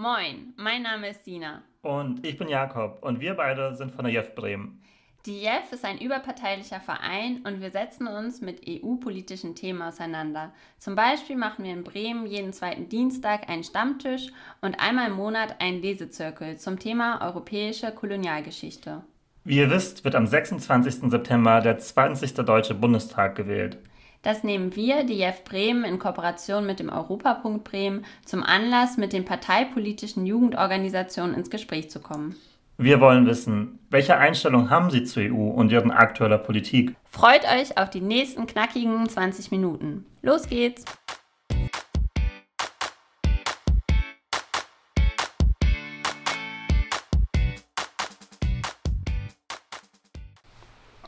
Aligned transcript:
Moin, 0.00 0.54
mein 0.56 0.80
Name 0.80 1.10
ist 1.10 1.26
Sina. 1.26 1.60
Und 1.82 2.26
ich 2.26 2.38
bin 2.38 2.48
Jakob 2.48 3.04
und 3.04 3.20
wir 3.20 3.34
beide 3.34 3.74
sind 3.74 3.92
von 3.92 4.06
der 4.06 4.14
JEF 4.14 4.34
Bremen. 4.34 4.80
Die 5.26 5.42
JEF 5.42 5.72
ist 5.72 5.84
ein 5.84 5.98
überparteilicher 5.98 6.80
Verein 6.80 7.42
und 7.44 7.60
wir 7.60 7.70
setzen 7.70 8.06
uns 8.06 8.40
mit 8.40 8.62
EU-politischen 8.66 9.54
Themen 9.54 9.82
auseinander. 9.82 10.54
Zum 10.78 10.94
Beispiel 10.94 11.36
machen 11.36 11.66
wir 11.66 11.74
in 11.74 11.84
Bremen 11.84 12.24
jeden 12.24 12.54
zweiten 12.54 12.88
Dienstag 12.88 13.50
einen 13.50 13.62
Stammtisch 13.62 14.28
und 14.62 14.80
einmal 14.80 15.08
im 15.08 15.16
Monat 15.16 15.60
einen 15.60 15.82
Lesezirkel 15.82 16.56
zum 16.56 16.78
Thema 16.78 17.20
europäische 17.20 17.92
Kolonialgeschichte. 17.92 19.02
Wie 19.44 19.58
ihr 19.58 19.68
wisst, 19.68 20.04
wird 20.04 20.14
am 20.14 20.26
26. 20.26 21.10
September 21.10 21.60
der 21.60 21.78
20. 21.78 22.36
Deutsche 22.36 22.74
Bundestag 22.74 23.34
gewählt. 23.34 23.76
Das 24.22 24.44
nehmen 24.44 24.76
wir, 24.76 25.04
die 25.04 25.14
JEF 25.14 25.44
Bremen, 25.44 25.84
in 25.84 25.98
Kooperation 25.98 26.66
mit 26.66 26.78
dem 26.78 26.90
Europapunkt 26.90 27.64
Bremen 27.64 28.04
zum 28.24 28.42
Anlass, 28.42 28.98
mit 28.98 29.14
den 29.14 29.24
parteipolitischen 29.24 30.26
Jugendorganisationen 30.26 31.34
ins 31.34 31.48
Gespräch 31.48 31.90
zu 31.90 32.00
kommen. 32.00 32.36
Wir 32.76 33.00
wollen 33.00 33.26
wissen, 33.26 33.78
welche 33.90 34.16
Einstellung 34.16 34.70
haben 34.70 34.90
Sie 34.90 35.04
zur 35.04 35.22
EU 35.22 35.50
und 35.50 35.70
Ihren 35.70 35.90
aktueller 35.90 36.38
Politik? 36.38 36.94
Freut 37.04 37.44
euch 37.44 37.76
auf 37.76 37.90
die 37.90 38.00
nächsten 38.00 38.46
knackigen 38.46 39.08
20 39.08 39.50
Minuten. 39.50 40.06
Los 40.22 40.48
geht's! 40.48 40.84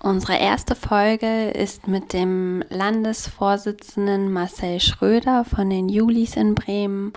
Unsere 0.03 0.37
erste 0.37 0.75
Folge 0.75 1.51
ist 1.51 1.87
mit 1.87 2.13
dem 2.13 2.65
Landesvorsitzenden 2.71 4.33
Marcel 4.33 4.81
Schröder 4.81 5.45
von 5.45 5.71
den 5.71 5.89
Julis 5.89 6.35
in 6.35 6.57
Bremen 6.57 7.13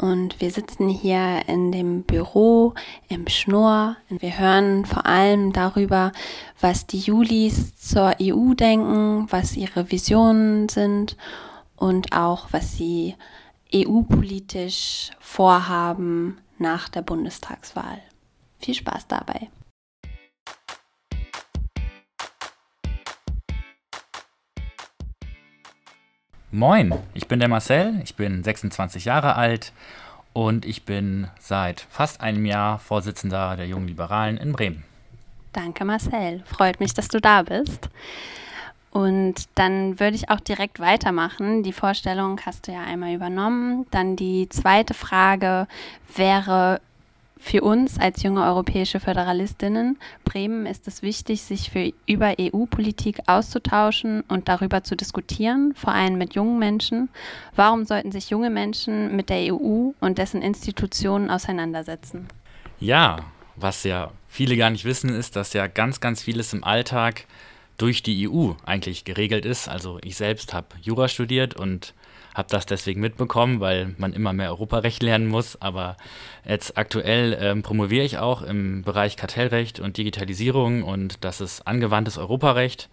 und 0.00 0.40
wir 0.40 0.52
sitzen 0.52 0.88
hier 0.88 1.48
in 1.48 1.72
dem 1.72 2.04
Büro 2.04 2.74
im 3.08 3.26
Schnur 3.26 3.96
und 4.10 4.22
wir 4.22 4.38
hören 4.38 4.84
vor 4.84 5.06
allem 5.06 5.52
darüber, 5.52 6.12
was 6.60 6.86
die 6.86 7.00
Julis 7.00 7.76
zur 7.76 8.14
EU 8.22 8.54
denken, 8.54 9.26
was 9.28 9.56
ihre 9.56 9.90
Visionen 9.90 10.68
sind 10.68 11.16
und 11.74 12.12
auch 12.12 12.46
was 12.52 12.76
sie 12.76 13.16
EU-politisch 13.74 15.10
vorhaben 15.18 16.38
nach 16.58 16.88
der 16.88 17.02
Bundestagswahl. 17.02 17.98
Viel 18.60 18.74
Spaß 18.74 19.08
dabei. 19.08 19.48
Moin, 26.52 26.92
ich 27.14 27.28
bin 27.28 27.38
der 27.38 27.48
Marcel, 27.48 28.00
ich 28.02 28.16
bin 28.16 28.42
26 28.42 29.04
Jahre 29.04 29.36
alt 29.36 29.72
und 30.32 30.64
ich 30.64 30.84
bin 30.84 31.28
seit 31.38 31.86
fast 31.90 32.20
einem 32.20 32.44
Jahr 32.44 32.80
Vorsitzender 32.80 33.54
der 33.56 33.68
Jungen 33.68 33.86
Liberalen 33.86 34.36
in 34.36 34.50
Bremen. 34.50 34.82
Danke 35.52 35.84
Marcel, 35.84 36.42
freut 36.46 36.80
mich, 36.80 36.92
dass 36.92 37.06
du 37.06 37.20
da 37.20 37.42
bist. 37.42 37.88
Und 38.90 39.44
dann 39.54 40.00
würde 40.00 40.16
ich 40.16 40.28
auch 40.28 40.40
direkt 40.40 40.80
weitermachen. 40.80 41.62
Die 41.62 41.72
Vorstellung 41.72 42.40
hast 42.44 42.66
du 42.66 42.72
ja 42.72 42.82
einmal 42.82 43.14
übernommen. 43.14 43.86
Dann 43.92 44.16
die 44.16 44.48
zweite 44.48 44.94
Frage 44.94 45.68
wäre, 46.16 46.80
für 47.40 47.62
uns 47.62 47.98
als 47.98 48.22
junge 48.22 48.44
europäische 48.44 49.00
Föderalistinnen 49.00 49.98
Bremen 50.24 50.66
ist 50.66 50.86
es 50.86 51.02
wichtig, 51.02 51.42
sich 51.42 51.70
für, 51.70 51.92
über 52.06 52.34
EU-Politik 52.38 53.18
auszutauschen 53.26 54.20
und 54.28 54.48
darüber 54.48 54.84
zu 54.84 54.94
diskutieren, 54.94 55.72
vor 55.74 55.92
allem 55.92 56.18
mit 56.18 56.34
jungen 56.34 56.58
Menschen. 56.58 57.08
Warum 57.56 57.84
sollten 57.84 58.12
sich 58.12 58.30
junge 58.30 58.50
Menschen 58.50 59.16
mit 59.16 59.30
der 59.30 59.54
EU 59.54 59.90
und 60.00 60.18
dessen 60.18 60.42
Institutionen 60.42 61.30
auseinandersetzen? 61.30 62.28
Ja, 62.78 63.18
was 63.56 63.84
ja 63.84 64.12
viele 64.28 64.56
gar 64.56 64.70
nicht 64.70 64.84
wissen, 64.84 65.10
ist, 65.10 65.34
dass 65.34 65.54
ja 65.54 65.66
ganz, 65.66 66.00
ganz 66.00 66.22
vieles 66.22 66.52
im 66.52 66.62
Alltag 66.62 67.24
durch 67.78 68.02
die 68.02 68.28
EU 68.28 68.52
eigentlich 68.66 69.04
geregelt 69.04 69.46
ist. 69.46 69.68
Also 69.68 69.98
ich 70.02 70.16
selbst 70.16 70.52
habe 70.52 70.68
Jura 70.82 71.08
studiert 71.08 71.54
und 71.54 71.94
habe 72.34 72.48
das 72.50 72.66
deswegen 72.66 73.00
mitbekommen, 73.00 73.60
weil 73.60 73.94
man 73.98 74.12
immer 74.12 74.32
mehr 74.32 74.50
Europarecht 74.50 75.02
lernen 75.02 75.26
muss. 75.26 75.60
Aber 75.60 75.96
jetzt 76.46 76.78
aktuell 76.78 77.36
ähm, 77.40 77.62
promoviere 77.62 78.04
ich 78.04 78.18
auch 78.18 78.42
im 78.42 78.82
Bereich 78.82 79.16
Kartellrecht 79.16 79.80
und 79.80 79.96
Digitalisierung 79.96 80.82
und 80.82 81.24
das 81.24 81.40
ist 81.40 81.66
angewandtes 81.66 82.18
Europarecht. 82.18 82.88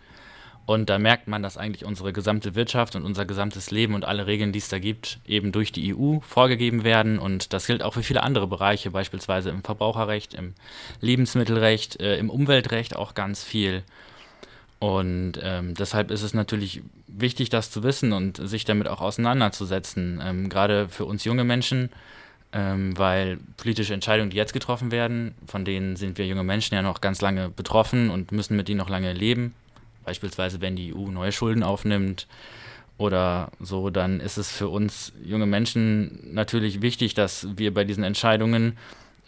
Und 0.68 0.90
da 0.90 1.00
merkt 1.00 1.30
man, 1.30 1.42
dass 1.44 1.56
eigentlich 1.56 1.86
unsere 1.86 2.12
gesamte 2.12 2.54
Wirtschaft 2.54 2.98
und 2.98 3.06
unser 3.06 3.24
gesamtes 3.26 3.72
Leben 3.72 3.94
und 3.94 4.04
alle 4.04 4.28
Regeln, 4.28 4.52
die 4.52 4.60
es 4.60 4.68
da 4.68 4.80
gibt, 4.80 5.20
eben 5.26 5.54
durch 5.54 5.72
die 5.72 5.96
EU 5.96 6.20
vorgegeben 6.20 6.84
werden. 6.84 7.20
Und 7.20 7.54
das 7.54 7.68
gilt 7.68 7.82
auch 7.82 7.94
für 7.94 8.04
viele 8.04 8.22
andere 8.22 8.48
Bereiche, 8.48 8.92
beispielsweise 8.92 9.50
im 9.50 9.64
Verbraucherrecht, 9.64 10.34
im 10.34 10.56
Lebensmittelrecht, 11.00 12.02
äh, 12.02 12.18
im 12.18 12.30
Umweltrecht 12.30 12.98
auch 12.98 13.14
ganz 13.14 13.46
viel. 13.46 13.84
Und 14.80 15.34
ähm, 15.42 15.74
deshalb 15.74 16.12
ist 16.12 16.22
es 16.22 16.34
natürlich 16.34 16.84
wichtig, 17.08 17.50
das 17.50 17.72
zu 17.72 17.84
wissen 17.84 18.14
und 18.14 18.38
sich 18.38 18.64
damit 18.64 18.88
auch 18.88 19.02
auseinanderzusetzen, 19.02 20.22
ähm, 20.24 20.50
gerade 20.50 20.88
für 20.88 21.06
uns 21.06 21.24
junge 21.24 21.44
Menschen, 21.44 21.90
ähm, 22.54 22.98
weil 22.98 23.40
politische 23.58 23.96
Entscheidungen, 23.96 24.30
die 24.30 24.38
jetzt 24.38 24.54
getroffen 24.54 24.92
werden, 24.92 25.34
von 25.48 25.66
denen 25.66 25.96
sind 25.96 26.18
wir 26.20 26.28
junge 26.28 26.44
Menschen 26.44 26.76
ja 26.76 26.84
noch 26.84 27.02
ganz 27.02 27.22
lange 27.22 27.50
betroffen 27.50 28.12
und 28.12 28.32
müssen 28.32 28.56
mit 28.56 28.70
ihnen 28.70 28.78
noch 28.78 28.90
lange 28.90 29.14
leben. 29.14 29.56
Beispielsweise, 30.06 30.62
wenn 30.62 30.76
die 30.76 30.94
EU 30.94 31.10
neue 31.10 31.32
Schulden 31.32 31.64
aufnimmt 31.64 32.28
oder 32.98 33.52
so, 33.60 33.90
dann 33.90 34.20
ist 34.20 34.38
es 34.38 34.52
für 34.52 34.70
uns 34.70 35.12
junge 35.24 35.48
Menschen 35.48 36.34
natürlich 36.34 36.82
wichtig, 36.82 37.16
dass 37.16 37.48
wir 37.58 37.74
bei 37.74 37.84
diesen 37.84 38.04
Entscheidungen 38.04 38.78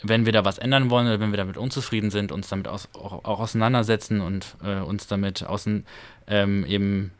wenn 0.02 0.26
wir 0.26 0.34
da 0.34 0.46
was 0.46 0.58
ändern 0.58 0.90
wollen 0.90 1.08
oder 1.08 1.20
wenn 1.20 1.32
wir 1.32 1.38
damit 1.38 1.58
unzufrieden 1.58 2.12
sind, 2.12 2.32
uns 2.32 2.48
damit 2.48 2.68
aus, 2.68 2.90
auch, 2.94 3.26
auch, 3.26 3.40
auseinandersetzen 3.40 4.22
und 4.22 4.56
äh, 4.64 4.80
uns 4.80 5.08
damit 5.08 5.44
außen 5.44 5.86
ähm, 6.28 6.66
eben 6.66 7.12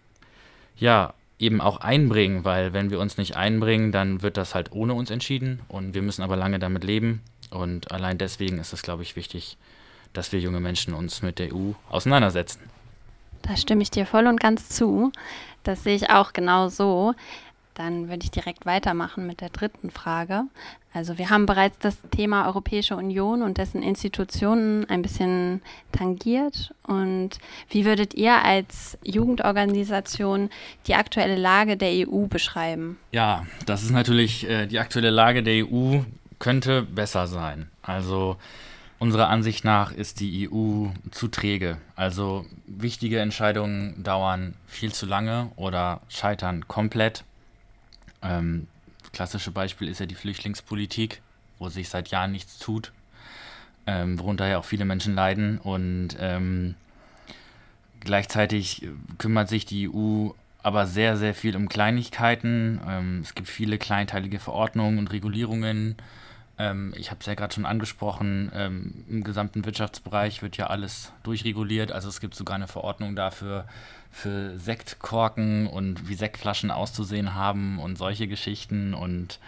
ja 0.78 1.14
eben 1.40 1.62
auch 1.62 1.78
einbringen, 1.78 2.44
weil 2.44 2.74
wenn 2.74 2.92
wir 2.92 3.00
uns 3.00 3.18
nicht 3.18 3.36
einbringen, 3.36 3.92
dann 3.92 4.22
wird 4.22 4.38
das 4.38 4.56
halt 4.56 4.72
ohne 4.72 4.94
uns 4.94 5.10
entschieden 5.10 5.62
und 5.68 5.94
wir 5.94 6.02
müssen 6.02 6.22
aber 6.22 6.36
lange 6.36 6.60
damit 6.60 6.84
leben 6.84 7.22
und 7.50 7.92
allein 7.92 8.18
deswegen 8.18 8.60
ist 8.60 8.74
es, 8.74 8.82
glaube 8.82 9.04
ich, 9.04 9.16
wichtig, 9.16 9.58
dass 10.14 10.32
wir 10.32 10.40
junge 10.40 10.60
Menschen 10.60 10.94
uns 10.94 11.22
mit 11.22 11.40
der 11.40 11.54
EU 11.54 11.72
auseinandersetzen. 11.90 12.62
Da 13.42 13.56
stimme 13.56 13.82
ich 13.82 13.92
dir 13.92 14.06
voll 14.06 14.28
und 14.28 14.40
ganz 14.40 14.70
zu. 14.70 15.12
Das 15.64 15.84
sehe 15.84 15.96
ich 15.96 16.10
auch 16.10 16.34
genau 16.34 16.68
so. 16.68 17.14
Dann 17.80 18.10
würde 18.10 18.26
ich 18.26 18.32
direkt 18.32 18.66
weitermachen 18.66 19.26
mit 19.26 19.40
der 19.40 19.48
dritten 19.48 19.90
Frage. 19.90 20.44
Also 20.94 21.18
wir 21.18 21.30
haben 21.30 21.46
bereits 21.46 21.80
das 21.80 21.98
Thema 22.12 22.46
Europäische 22.46 22.98
Union 22.98 23.42
und 23.42 23.58
dessen 23.58 23.82
Institutionen 23.84 24.84
ein 24.90 25.02
bisschen 25.02 25.62
tangiert. 25.94 26.74
Und 26.84 27.40
wie 27.70 27.86
würdet 27.86 28.16
ihr 28.16 28.44
als 28.44 28.98
Jugendorganisation 29.06 30.50
die 30.88 30.96
aktuelle 30.96 31.38
Lage 31.38 31.78
der 31.78 32.06
EU 32.06 32.26
beschreiben? 32.26 32.98
Ja, 33.14 33.46
das 33.66 33.84
ist 33.84 33.92
natürlich, 33.92 34.46
äh, 34.50 34.68
die 34.68 34.80
aktuelle 34.80 35.10
Lage 35.10 35.42
der 35.42 35.66
EU 35.66 36.00
könnte 36.38 36.82
besser 36.84 37.28
sein. 37.28 37.70
Also 37.82 38.36
Unserer 39.00 39.30
Ansicht 39.30 39.64
nach 39.64 39.94
ist 39.94 40.20
die 40.20 40.50
EU 40.52 40.88
zu 41.12 41.30
träge. 41.30 41.78
Also 41.96 42.46
wichtige 42.68 43.22
Entscheidungen 43.22 44.04
dauern 44.04 44.56
viel 44.68 44.92
zu 44.92 45.06
lange 45.06 45.52
oder 45.56 46.02
scheitern 46.10 46.68
komplett. 46.68 47.24
Ähm, 48.22 48.68
klassische 49.12 49.52
Beispiel 49.52 49.88
ist 49.88 50.00
ja 50.00 50.06
die 50.06 50.16
Flüchtlingspolitik, 50.16 51.22
wo 51.58 51.70
sich 51.70 51.90
seit 51.90 52.10
Jahren 52.10 52.32
nichts 52.32 52.60
tut, 52.60 52.92
ähm, 53.88 54.20
worunter 54.20 54.48
ja 54.48 54.60
auch 54.60 54.66
viele 54.66 54.86
Menschen 54.86 55.16
leiden. 55.16 55.58
Und 55.58 56.16
ähm, 56.20 56.76
gleichzeitig 58.00 58.88
kümmert 59.18 59.50
sich 59.50 59.66
die 59.66 59.90
EU 59.90 60.30
aber 60.62 60.88
sehr, 60.88 61.18
sehr 61.18 61.34
viel 61.34 61.56
um 61.56 61.70
Kleinigkeiten. 61.70 62.82
Ähm, 62.88 63.22
es 63.24 63.36
gibt 63.36 63.48
viele 63.48 63.78
kleinteilige 63.78 64.40
Verordnungen 64.40 65.00
und 65.00 65.12
Regulierungen. 65.12 65.96
Ähm, 66.60 66.94
ich 66.98 67.10
habe 67.10 67.22
es 67.22 67.26
ja 67.26 67.34
gerade 67.34 67.54
schon 67.54 67.66
angesprochen, 67.66 68.52
ähm, 68.54 69.06
im 69.10 69.24
gesamten 69.24 69.66
Wirtschaftsbereich 69.66 70.42
wird 70.42 70.58
ja 70.58 70.68
alles 70.68 71.14
durchreguliert. 71.24 71.92
Also 71.94 72.10
es 72.10 72.20
gibt 72.20 72.36
sogar 72.36 72.56
eine 72.56 72.68
Verordnung 72.68 73.16
dafür, 73.16 73.66
für 74.12 74.58
Sektkorken 74.58 75.68
und 75.68 76.10
wie 76.10 76.16
Sektflaschen 76.16 76.72
auszusehen 76.72 77.34
haben 77.34 77.80
und 77.80 77.98
solche 77.98 78.28
Geschichten. 78.28 78.94
Und 78.94 79.40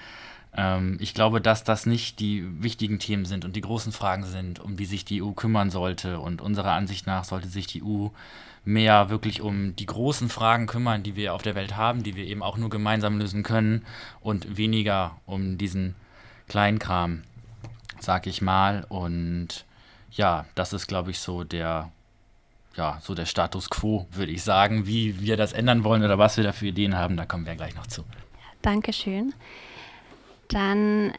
ähm, 0.55 0.97
ich 1.01 1.13
glaube, 1.13 1.41
dass 1.41 1.63
das 1.63 1.85
nicht 1.85 2.19
die 2.19 2.45
wichtigen 2.63 2.99
Themen 2.99 3.25
sind 3.25 3.43
und 3.43 3.55
die 3.55 3.61
großen 3.61 3.91
Fragen 3.91 4.23
sind, 4.23 4.59
um 4.59 4.77
die 4.77 4.85
sich 4.85 5.03
die 5.03 5.21
EU 5.21 5.31
kümmern 5.31 5.69
sollte. 5.69 6.19
Und 6.19 6.41
unserer 6.41 6.71
Ansicht 6.71 7.07
nach 7.07 7.25
sollte 7.25 7.49
sich 7.49 7.67
die 7.67 7.83
EU 7.83 8.07
mehr 8.63 9.09
wirklich 9.09 9.41
um 9.41 9.75
die 9.75 9.87
großen 9.87 10.29
Fragen 10.29 10.67
kümmern, 10.67 11.03
die 11.03 11.15
wir 11.15 11.33
auf 11.33 11.41
der 11.41 11.55
Welt 11.55 11.75
haben, 11.75 12.03
die 12.03 12.15
wir 12.15 12.25
eben 12.25 12.43
auch 12.43 12.57
nur 12.57 12.69
gemeinsam 12.69 13.17
lösen 13.17 13.43
können 13.43 13.83
und 14.21 14.55
weniger 14.55 15.17
um 15.25 15.57
diesen 15.57 15.95
Kleinkram, 16.51 17.23
sag 18.01 18.27
ich 18.27 18.41
mal. 18.41 18.85
Und 18.89 19.63
ja, 20.11 20.45
das 20.53 20.73
ist, 20.73 20.87
glaube 20.87 21.11
ich, 21.11 21.19
so 21.19 21.45
der 21.45 21.89
ja, 22.75 22.99
so 23.01 23.15
der 23.15 23.25
Status 23.25 23.69
quo, 23.69 24.05
würde 24.11 24.33
ich 24.33 24.43
sagen. 24.43 24.85
Wie 24.85 25.21
wir 25.21 25.37
das 25.37 25.53
ändern 25.53 25.85
wollen 25.85 26.03
oder 26.03 26.17
was 26.17 26.35
wir 26.35 26.43
da 26.43 26.51
für 26.51 26.67
Ideen 26.67 26.97
haben, 26.97 27.15
da 27.15 27.25
kommen 27.25 27.45
wir 27.45 27.55
gleich 27.55 27.73
noch 27.75 27.87
zu. 27.87 28.03
Dankeschön. 28.61 29.33
Dann 30.49 31.13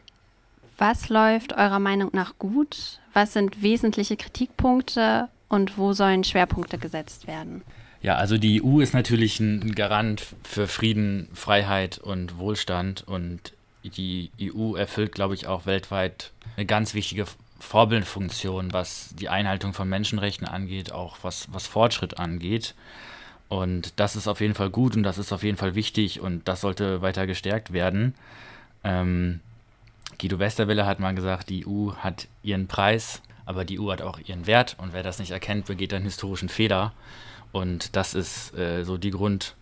Was 0.77 1.09
läuft 1.09 1.53
eurer 1.53 1.79
Meinung 1.79 2.11
nach 2.13 2.37
gut? 2.37 2.99
Was 3.13 3.33
sind 3.33 3.63
wesentliche 3.63 4.17
Kritikpunkte 4.17 5.29
und 5.47 5.79
wo 5.79 5.93
sollen 5.93 6.23
Schwerpunkte 6.23 6.77
gesetzt 6.77 7.25
werden? 7.25 7.63
Ja, 8.01 8.17
also 8.17 8.37
die 8.37 8.63
EU 8.63 8.81
ist 8.81 8.93
natürlich 8.93 9.39
ein 9.39 9.73
Garant 9.73 10.23
für 10.43 10.67
Frieden, 10.67 11.29
Freiheit 11.33 11.97
und 11.97 12.37
Wohlstand 12.37 13.07
und 13.07 13.53
die 13.89 14.31
EU 14.41 14.75
erfüllt, 14.75 15.11
glaube 15.11 15.35
ich, 15.35 15.47
auch 15.47 15.65
weltweit 15.65 16.31
eine 16.55 16.65
ganz 16.65 16.93
wichtige 16.93 17.25
Vorbildfunktion, 17.59 18.73
was 18.73 19.13
die 19.15 19.29
Einhaltung 19.29 19.73
von 19.73 19.87
Menschenrechten 19.87 20.47
angeht, 20.47 20.91
auch 20.91 21.17
was, 21.21 21.47
was 21.51 21.67
Fortschritt 21.67 22.19
angeht. 22.19 22.75
Und 23.49 23.99
das 23.99 24.15
ist 24.15 24.27
auf 24.27 24.41
jeden 24.41 24.55
Fall 24.55 24.69
gut 24.69 24.95
und 24.95 25.03
das 25.03 25.17
ist 25.17 25.31
auf 25.31 25.43
jeden 25.43 25.57
Fall 25.57 25.75
wichtig 25.75 26.19
und 26.19 26.47
das 26.47 26.61
sollte 26.61 27.01
weiter 27.01 27.27
gestärkt 27.27 27.71
werden. 27.71 28.15
Ähm, 28.83 29.39
Guido 30.19 30.39
Westerwelle 30.39 30.85
hat 30.85 30.99
mal 30.99 31.15
gesagt, 31.15 31.49
die 31.49 31.65
EU 31.67 31.93
hat 31.93 32.27
ihren 32.41 32.67
Preis, 32.67 33.21
aber 33.45 33.65
die 33.65 33.79
EU 33.79 33.91
hat 33.91 34.01
auch 34.01 34.19
ihren 34.19 34.47
Wert 34.47 34.75
und 34.79 34.93
wer 34.93 35.03
das 35.03 35.19
nicht 35.19 35.31
erkennt, 35.31 35.65
begeht 35.65 35.93
einen 35.93 36.05
historischen 36.05 36.49
Fehler. 36.49 36.93
Und 37.51 37.95
das 37.95 38.13
ist 38.13 38.57
äh, 38.57 38.83
so 38.83 38.97
die 38.97 39.11
Grund, 39.11 39.55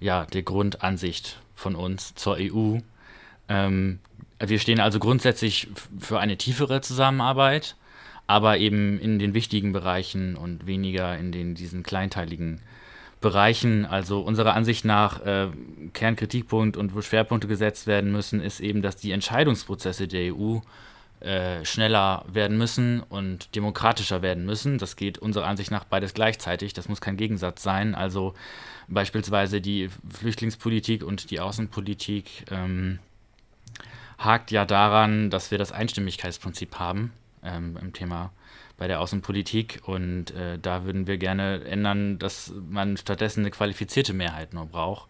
ja, 0.00 0.26
die 0.26 0.44
Grundansicht 0.44 1.40
von 1.54 1.74
uns 1.74 2.14
zur 2.14 2.36
EU. 2.38 2.78
Ähm, 3.48 4.00
wir 4.38 4.58
stehen 4.58 4.80
also 4.80 4.98
grundsätzlich 4.98 5.68
für 5.98 6.18
eine 6.20 6.36
tiefere 6.36 6.80
Zusammenarbeit, 6.80 7.76
aber 8.26 8.58
eben 8.58 8.98
in 8.98 9.18
den 9.18 9.34
wichtigen 9.34 9.72
Bereichen 9.72 10.36
und 10.36 10.66
weniger 10.66 11.16
in 11.16 11.32
den 11.32 11.54
diesen 11.54 11.82
kleinteiligen 11.82 12.60
Bereichen. 13.20 13.86
Also 13.86 14.20
unserer 14.20 14.54
Ansicht 14.54 14.84
nach 14.84 15.24
äh, 15.24 15.48
Kernkritikpunkt 15.94 16.76
und 16.76 16.94
wo 16.94 17.00
Schwerpunkte 17.00 17.48
gesetzt 17.48 17.86
werden 17.86 18.12
müssen, 18.12 18.40
ist 18.40 18.60
eben, 18.60 18.82
dass 18.82 18.96
die 18.96 19.12
Entscheidungsprozesse 19.12 20.06
der 20.06 20.34
EU 20.34 20.58
äh, 21.20 21.64
schneller 21.64 22.26
werden 22.30 22.58
müssen 22.58 23.00
und 23.00 23.56
demokratischer 23.56 24.20
werden 24.20 24.44
müssen. 24.44 24.76
Das 24.76 24.96
geht 24.96 25.16
unserer 25.16 25.46
Ansicht 25.46 25.70
nach 25.70 25.84
beides 25.84 26.12
gleichzeitig. 26.12 26.74
Das 26.74 26.90
muss 26.90 27.00
kein 27.00 27.16
Gegensatz 27.16 27.62
sein. 27.62 27.94
Also 27.94 28.34
beispielsweise 28.86 29.62
die 29.62 29.88
Flüchtlingspolitik 30.10 31.02
und 31.02 31.30
die 31.30 31.40
Außenpolitik 31.40 32.44
ähm, 32.50 32.98
hakt 34.18 34.50
ja 34.50 34.64
daran, 34.64 35.30
dass 35.30 35.50
wir 35.50 35.58
das 35.58 35.72
Einstimmigkeitsprinzip 35.72 36.78
haben 36.78 37.12
ähm, 37.42 37.76
im 37.80 37.92
Thema 37.92 38.32
bei 38.76 38.88
der 38.88 39.00
Außenpolitik 39.00 39.82
und 39.86 40.32
äh, 40.32 40.58
da 40.60 40.84
würden 40.84 41.06
wir 41.06 41.16
gerne 41.16 41.64
ändern, 41.64 42.18
dass 42.18 42.52
man 42.68 42.96
stattdessen 42.96 43.40
eine 43.40 43.50
qualifizierte 43.50 44.12
Mehrheit 44.12 44.52
nur 44.52 44.66
braucht. 44.66 45.08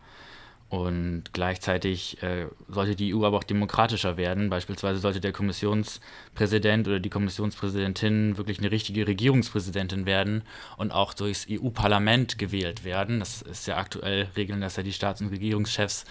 Und 0.69 1.33
gleichzeitig 1.33 2.21
äh, 2.25 2.47
sollte 2.69 2.97
die 2.97 3.15
EU 3.15 3.25
aber 3.25 3.37
auch 3.37 3.45
demokratischer 3.45 4.17
werden. 4.17 4.51
Beispielsweise 4.51 4.99
sollte 4.99 5.21
der 5.21 5.31
Kommissionspräsident 5.31 6.89
oder 6.89 6.99
die 6.99 7.09
Kommissionspräsidentin 7.09 8.37
wirklich 8.37 8.59
eine 8.59 8.73
richtige 8.73 9.07
Regierungspräsidentin 9.07 10.07
werden 10.07 10.43
und 10.77 10.91
auch 10.91 11.15
durchs 11.15 11.47
EU-Parlament 11.49 12.39
gewählt 12.39 12.83
werden. 12.83 13.21
Das 13.21 13.43
ist 13.43 13.69
ja 13.69 13.77
aktuell 13.77 14.27
regeln 14.37 14.61
das 14.61 14.75
ja 14.75 14.83
die 14.83 14.93
Staats- 14.93 15.21
und 15.21 15.29
Regierungschefs 15.29 16.05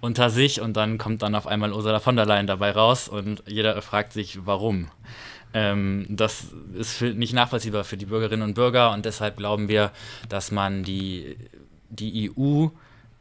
unter 0.00 0.30
sich 0.30 0.60
und 0.60 0.76
dann 0.76 0.98
kommt 0.98 1.22
dann 1.22 1.34
auf 1.34 1.46
einmal 1.46 1.72
Ursula 1.72 2.00
von 2.00 2.16
der 2.16 2.26
Leyen 2.26 2.46
dabei 2.46 2.70
raus 2.70 3.08
und 3.08 3.42
jeder 3.46 3.80
fragt 3.82 4.12
sich, 4.12 4.46
warum. 4.46 4.88
Ähm, 5.54 6.06
das 6.08 6.48
ist 6.74 7.00
nicht 7.00 7.32
nachvollziehbar 7.32 7.84
für 7.84 7.96
die 7.96 8.06
Bürgerinnen 8.06 8.42
und 8.42 8.54
Bürger 8.54 8.92
und 8.92 9.04
deshalb 9.04 9.38
glauben 9.38 9.68
wir, 9.68 9.92
dass 10.28 10.50
man 10.50 10.84
die, 10.84 11.36
die 11.88 12.30
EU 12.30 12.68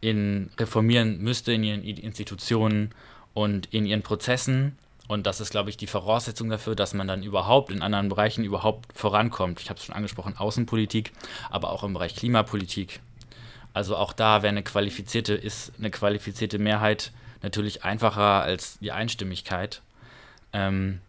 in 0.02 0.50
reformieren 0.60 1.20
müsste 1.20 1.54
in 1.54 1.64
ihren 1.64 1.84
Institutionen 1.84 2.92
und 3.34 3.68
in 3.74 3.86
ihren 3.86 4.04
Prozessen. 4.04 4.78
Und 5.08 5.26
das 5.26 5.40
ist, 5.40 5.52
glaube 5.52 5.70
ich, 5.70 5.78
die 5.78 5.88
Voraussetzung 5.88 6.50
dafür, 6.50 6.76
dass 6.76 6.94
man 6.94 7.08
dann 7.08 7.24
überhaupt 7.24 7.72
in 7.72 7.82
anderen 7.82 8.10
Bereichen 8.10 8.44
überhaupt 8.44 8.98
vorankommt. 8.98 9.62
Ich 9.62 9.70
habe 9.70 9.80
es 9.80 9.86
schon 9.86 9.96
angesprochen, 9.96 10.36
Außenpolitik, 10.38 11.14
aber 11.50 11.72
auch 11.72 11.84
im 11.84 11.94
Bereich 11.94 12.16
Klimapolitik. 12.16 13.00
Also 13.78 13.96
auch 13.96 14.12
da 14.12 14.42
wäre 14.42 14.50
eine 14.50 14.64
qualifizierte, 14.64 15.36
ist 15.36 15.72
eine 15.78 15.92
qualifizierte 15.92 16.58
Mehrheit 16.58 17.12
natürlich 17.44 17.84
einfacher 17.84 18.42
als 18.42 18.80
die 18.80 18.92
Einstimmigkeit. 18.92 19.84
Ähm, 20.52 21.00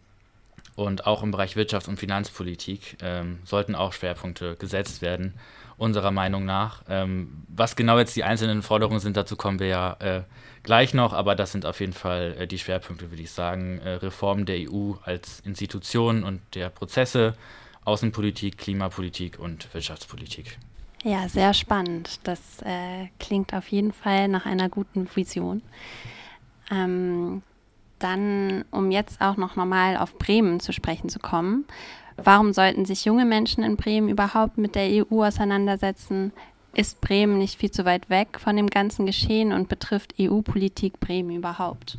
und 0.75 1.07
auch 1.07 1.23
im 1.23 1.31
Bereich 1.31 1.55
Wirtschafts- 1.55 1.89
und 1.89 1.97
Finanzpolitik 1.97 2.97
ähm, 3.01 3.39
sollten 3.43 3.73
auch 3.73 3.91
Schwerpunkte 3.91 4.55
gesetzt 4.55 5.01
werden, 5.01 5.33
unserer 5.77 6.11
Meinung 6.11 6.45
nach. 6.45 6.83
Ähm, 6.87 7.41
was 7.47 7.75
genau 7.75 7.97
jetzt 7.97 8.15
die 8.15 8.23
einzelnen 8.23 8.61
Forderungen 8.61 8.99
sind, 8.99 9.17
dazu 9.17 9.35
kommen 9.35 9.57
wir 9.57 9.67
ja 9.67 9.97
äh, 9.99 10.21
gleich 10.61 10.93
noch, 10.93 11.13
aber 11.13 11.33
das 11.33 11.51
sind 11.51 11.65
auf 11.65 11.79
jeden 11.79 11.93
Fall 11.93 12.35
äh, 12.37 12.45
die 12.45 12.59
Schwerpunkte, 12.59 13.09
würde 13.09 13.23
ich 13.23 13.31
sagen. 13.31 13.79
Äh, 13.79 13.93
Reform 13.93 14.45
der 14.45 14.57
EU 14.69 14.93
als 15.03 15.39
Institution 15.39 16.23
und 16.23 16.41
der 16.53 16.69
Prozesse, 16.69 17.33
Außenpolitik, 17.83 18.59
Klimapolitik 18.59 19.39
und 19.39 19.73
Wirtschaftspolitik. 19.73 20.59
Ja, 21.03 21.29
sehr 21.29 21.53
spannend. 21.53 22.19
Das 22.23 22.61
äh, 22.63 23.07
klingt 23.19 23.53
auf 23.53 23.67
jeden 23.69 23.93
Fall 23.93 24.27
nach 24.27 24.45
einer 24.45 24.69
guten 24.69 25.07
Vision. 25.15 25.61
Ähm, 26.71 27.41
dann, 27.99 28.65
um 28.71 28.91
jetzt 28.91 29.21
auch 29.21 29.37
noch 29.37 29.55
normal 29.55 29.97
auf 29.97 30.17
Bremen 30.17 30.59
zu 30.59 30.73
sprechen 30.73 31.09
zu 31.09 31.19
kommen, 31.19 31.65
warum 32.17 32.53
sollten 32.53 32.85
sich 32.85 33.05
junge 33.05 33.25
Menschen 33.25 33.63
in 33.63 33.77
Bremen 33.77 34.09
überhaupt 34.09 34.57
mit 34.57 34.75
der 34.75 35.05
EU 35.05 35.25
auseinandersetzen? 35.25 36.31
Ist 36.73 37.01
Bremen 37.01 37.37
nicht 37.37 37.59
viel 37.59 37.71
zu 37.71 37.85
weit 37.85 38.09
weg 38.09 38.39
von 38.39 38.55
dem 38.55 38.67
ganzen 38.67 39.05
Geschehen 39.05 39.53
und 39.53 39.69
betrifft 39.69 40.15
EU-Politik 40.19 40.99
Bremen 40.99 41.35
überhaupt? 41.35 41.97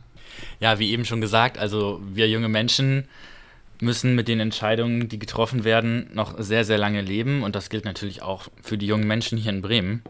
Ja, 0.61 0.79
wie 0.79 0.93
eben 0.93 1.05
schon 1.05 1.21
gesagt, 1.21 1.59
also 1.59 2.01
wir 2.13 2.29
junge 2.29 2.49
Menschen 2.49 3.09
müssen 3.83 4.15
mit 4.15 4.29
den 4.29 4.41
Entscheidungen, 4.41 5.09
die 5.09 5.19
getroffen 5.19 5.65
werden, 5.65 6.11
noch 6.13 6.35
sehr, 6.39 6.65
sehr 6.65 6.79
lange 6.79 7.01
leben. 7.01 7.43
Und 7.43 7.55
das 7.55 7.71
gilt 7.71 7.85
natürlich 7.85 8.23
auch 8.23 8.49
für 8.63 8.79
die 8.79 8.87
jungen 8.87 9.07
Menschen 9.07 9.39
hier 9.39 9.53
in 9.53 9.63
Bremen. 9.63 10.03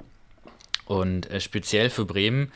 Und 0.87 1.31
äh, 1.31 1.40
speziell 1.40 1.90
für 1.90 2.05
Bremen 2.05 2.50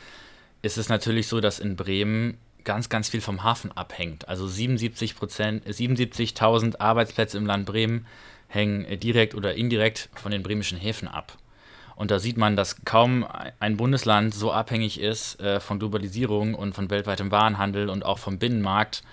ist 0.61 0.77
es 0.77 0.89
natürlich 0.89 1.27
so, 1.27 1.39
dass 1.39 1.59
in 1.59 1.75
Bremen 1.75 2.37
ganz, 2.63 2.89
ganz 2.89 3.09
viel 3.09 3.21
vom 3.21 3.43
Hafen 3.43 3.71
abhängt. 3.71 4.27
Also 4.27 4.47
77 4.47 5.15
Prozent, 5.15 5.65
77.000 5.65 6.79
Arbeitsplätze 6.79 7.37
im 7.37 7.45
Land 7.45 7.65
Bremen 7.65 8.05
hängen 8.47 8.83
äh, 8.85 8.97
direkt 8.97 9.35
oder 9.35 9.55
indirekt 9.55 10.09
von 10.15 10.31
den 10.31 10.43
bremischen 10.43 10.77
Häfen 10.77 11.07
ab. 11.07 11.37
Und 11.95 12.11
da 12.11 12.19
sieht 12.19 12.35
man, 12.35 12.57
dass 12.57 12.83
kaum 12.83 13.25
ein 13.59 13.77
Bundesland 13.77 14.33
so 14.33 14.51
abhängig 14.51 14.99
ist 14.99 15.39
äh, 15.39 15.61
von 15.61 15.79
Globalisierung 15.79 16.53
und 16.53 16.75
von 16.75 16.89
weltweitem 16.89 17.31
Warenhandel 17.31 17.89
und 17.89 18.03
auch 18.03 18.19
vom 18.19 18.37
Binnenmarkt 18.37 19.03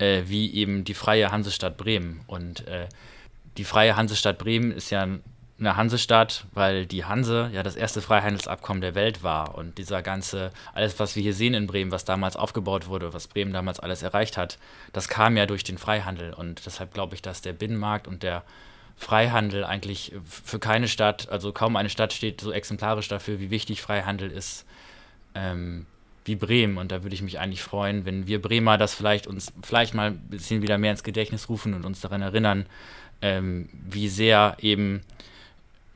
äh, 0.00 0.22
wie 0.26 0.52
eben 0.54 0.84
die 0.84 0.94
freie 0.94 1.30
Hansestadt 1.30 1.76
Bremen. 1.76 2.22
Und 2.26 2.66
äh, 2.66 2.88
die 3.56 3.64
freie 3.64 3.96
Hansestadt 3.96 4.38
Bremen 4.38 4.72
ist 4.72 4.90
ja 4.90 5.06
eine 5.58 5.76
Hansestadt, 5.76 6.46
weil 6.54 6.86
die 6.86 7.04
Hanse 7.04 7.50
ja 7.52 7.62
das 7.62 7.76
erste 7.76 8.00
Freihandelsabkommen 8.00 8.80
der 8.80 8.94
Welt 8.94 9.22
war 9.22 9.56
und 9.56 9.76
dieser 9.76 10.00
ganze, 10.00 10.52
alles, 10.72 10.98
was 10.98 11.16
wir 11.16 11.22
hier 11.22 11.34
sehen 11.34 11.52
in 11.52 11.66
Bremen, 11.66 11.92
was 11.92 12.06
damals 12.06 12.34
aufgebaut 12.34 12.86
wurde, 12.88 13.12
was 13.12 13.28
Bremen 13.28 13.52
damals 13.52 13.78
alles 13.78 14.02
erreicht 14.02 14.38
hat, 14.38 14.58
das 14.94 15.08
kam 15.08 15.36
ja 15.36 15.44
durch 15.44 15.62
den 15.62 15.76
Freihandel 15.76 16.32
und 16.32 16.64
deshalb 16.64 16.94
glaube 16.94 17.14
ich, 17.14 17.20
dass 17.20 17.42
der 17.42 17.52
Binnenmarkt 17.52 18.08
und 18.08 18.22
der 18.22 18.42
Freihandel 18.96 19.64
eigentlich 19.64 20.12
für 20.24 20.58
keine 20.58 20.88
Stadt, 20.88 21.28
also 21.28 21.52
kaum 21.52 21.76
eine 21.76 21.90
Stadt 21.90 22.14
steht 22.14 22.40
so 22.40 22.52
exemplarisch 22.52 23.08
dafür, 23.08 23.38
wie 23.38 23.50
wichtig 23.50 23.82
Freihandel 23.82 24.30
ist, 24.30 24.64
ähm, 25.34 25.84
wie 26.24 26.36
Bremen. 26.36 26.78
Und 26.78 26.92
da 26.92 27.02
würde 27.02 27.14
ich 27.14 27.22
mich 27.22 27.38
eigentlich 27.38 27.62
freuen, 27.62 28.04
wenn 28.04 28.26
wir 28.26 28.40
Bremer 28.40 28.78
das 28.78 28.94
vielleicht 28.94 29.26
uns 29.26 29.52
vielleicht 29.62 29.94
mal 29.94 30.10
ein 30.10 30.18
bisschen 30.28 30.62
wieder 30.62 30.78
mehr 30.78 30.92
ins 30.92 31.04
Gedächtnis 31.04 31.48
rufen 31.48 31.74
und 31.74 31.84
uns 31.84 32.00
daran 32.00 32.22
erinnern, 32.22 32.66
ähm, 33.22 33.68
wie 33.72 34.08
sehr 34.08 34.56
eben 34.60 35.02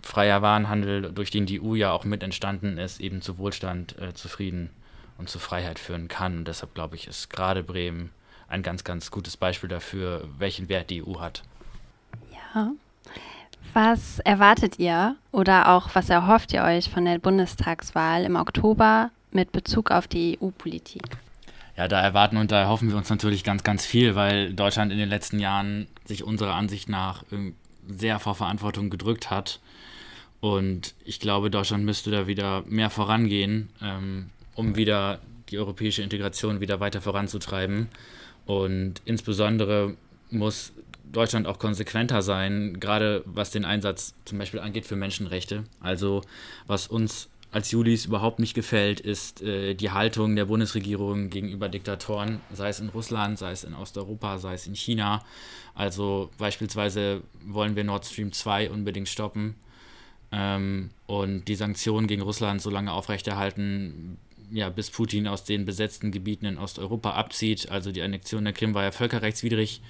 freier 0.03 0.43
Warenhandel, 0.43 1.13
durch 1.13 1.31
den 1.31 1.47
die 1.47 1.61
EU 1.61 1.75
ja 1.75 1.93
auch 1.93 2.05
mit 2.05 2.23
entstanden 2.23 2.79
ist, 2.79 3.01
eben 3.01 3.23
zu 3.23 3.39
Wohlstand, 3.39 3.99
äh, 3.99 4.15
zu 4.15 4.29
Frieden 4.29 4.71
und 5.19 5.29
zu 5.29 5.39
Freiheit 5.39 5.79
führen 5.79 6.09
kann. 6.09 6.39
Und 6.39 6.49
deshalb 6.49 6.75
glaube 6.75 6.97
ich, 6.97 7.07
ist 7.07 7.31
gerade 7.31 7.63
Bremen 7.63 8.11
ein 8.49 8.63
ganz, 8.63 8.85
ganz 8.85 9.11
gutes 9.11 9.37
Beispiel 9.37 9.69
dafür, 9.69 10.29
welchen 10.39 10.69
Wert 10.69 10.91
die 10.91 11.03
EU 11.03 11.21
hat. 11.21 11.43
Ja. 12.55 12.73
Was 13.73 14.21
erwartet 14.21 14.79
ihr 14.79 15.17
oder 15.33 15.69
auch 15.69 15.95
was 15.95 16.09
erhofft 16.09 16.53
ihr 16.53 16.63
euch 16.63 16.91
von 16.91 17.05
der 17.05 17.19
Bundestagswahl 17.19 18.25
im 18.25 18.37
Oktober 18.37 19.11
mit 19.35 19.53
Bezug 19.53 19.91
auf 19.91 20.07
die 20.09 20.39
EU-Politik? 20.41 21.03
Ja, 21.77 21.89
da 21.89 22.01
erwarten 22.01 22.37
und 22.37 22.53
da 22.53 22.61
erhoffen 22.61 22.89
wir 22.89 22.97
uns 22.97 23.11
natürlich 23.11 23.43
ganz, 23.43 23.65
ganz 23.65 23.85
viel, 23.85 24.15
weil 24.15 24.53
Deutschland 24.53 24.93
in 24.93 24.99
den 24.99 25.09
letzten 25.09 25.41
Jahren 25.41 25.89
sich 26.05 26.23
unserer 26.23 26.55
Ansicht 26.55 26.89
nach 26.89 27.25
sehr 27.89 28.21
vor 28.21 28.35
Verantwortung 28.35 28.91
gedrückt 28.91 29.31
hat 29.31 29.61
und 30.45 30.93
ich 31.07 31.21
glaube, 31.21 31.49
Deutschland 31.49 31.87
müsste 31.87 32.11
da 32.11 32.27
wieder 32.27 32.65
mehr 32.67 32.91
vorangehen, 32.91 33.71
ähm, 33.81 34.29
um 34.55 34.77
wieder 34.77 35.21
die 35.49 35.59
europäische 35.59 36.03
Integration 36.03 36.61
wieder 36.61 36.81
weiter 36.81 37.01
voranzutreiben. 37.01 37.89
Und 38.45 39.01
insbesondere 39.07 39.95
muss 40.29 40.73
Deutschland 41.11 41.47
auch 41.47 41.59
konsequenter 41.59 42.21
sein, 42.21 42.79
gerade 42.79 43.23
was 43.25 43.53
den 43.53 43.65
Einsatz 43.65 44.13
zum 44.27 44.37
Beispiel 44.37 44.61
angeht 44.61 44.85
für 44.85 44.97
Menschenrechte. 44.97 45.65
Also 45.81 46.21
was 46.67 46.89
uns 46.89 47.31
als 47.55 47.71
Julis 47.71 48.07
überhaupt 48.07 48.41
nicht 48.41 48.55
gefällt, 48.55 48.99
ist 48.99 49.41
äh, 49.41 49.75
die 49.75 49.93
Haltung 49.93 50.35
der 50.35 50.47
Bundesregierung 50.47 51.31
gegenüber 51.31 51.69
Diktatoren, 51.69 52.41
sei 52.53 52.69
es 52.69 52.81
in 52.81 52.89
Russland, 52.89 53.39
sei 53.39 53.53
es 53.53 53.63
in 53.63 53.75
Osteuropa, 53.75 54.39
sei 54.39 54.55
es 54.55 54.67
in 54.67 54.75
China. 54.75 55.25
Also 55.73 56.31
beispielsweise 56.37 57.23
wollen 57.47 57.77
wir 57.77 57.85
Nord 57.85 58.07
Stream 58.07 58.33
2 58.33 58.71
unbedingt 58.71 59.09
stoppen 59.09 59.55
ähm, 60.33 60.91
und 61.07 61.45
die 61.45 61.55
Sanktionen 61.55 62.09
gegen 62.09 62.23
Russland 62.23 62.61
so 62.61 62.71
lange 62.71 62.91
aufrechterhalten, 62.91 64.19
ja, 64.51 64.69
bis 64.69 64.91
Putin 64.91 65.29
aus 65.29 65.45
den 65.45 65.65
besetzten 65.65 66.11
Gebieten 66.11 66.47
in 66.47 66.59
Osteuropa 66.59 67.13
abzieht. 67.13 67.71
Also 67.71 67.93
die 67.93 68.03
Annexion 68.03 68.43
der 68.43 68.53
Krim 68.53 68.75
war 68.75 68.83
ja 68.83 68.91
völkerrechtswidrig. 68.91 69.81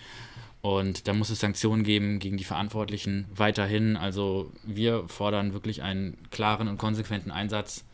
Und 0.65 1.09
da 1.09 1.13
muss 1.13 1.29
es 1.29 1.41
Sanktionen 1.41 1.85
geben 1.85 2.21
gegen 2.21 2.39
die 2.39 2.45
Verantwortlichen 2.45 3.27
weiterhin. 3.37 3.99
Also 3.99 4.51
wir 4.63 5.07
fordern 5.09 5.53
wirklich 5.53 5.83
einen 5.83 6.17
klaren 6.31 6.69
und 6.69 6.79
konsequenten 6.79 7.31
Einsatz, 7.31 7.85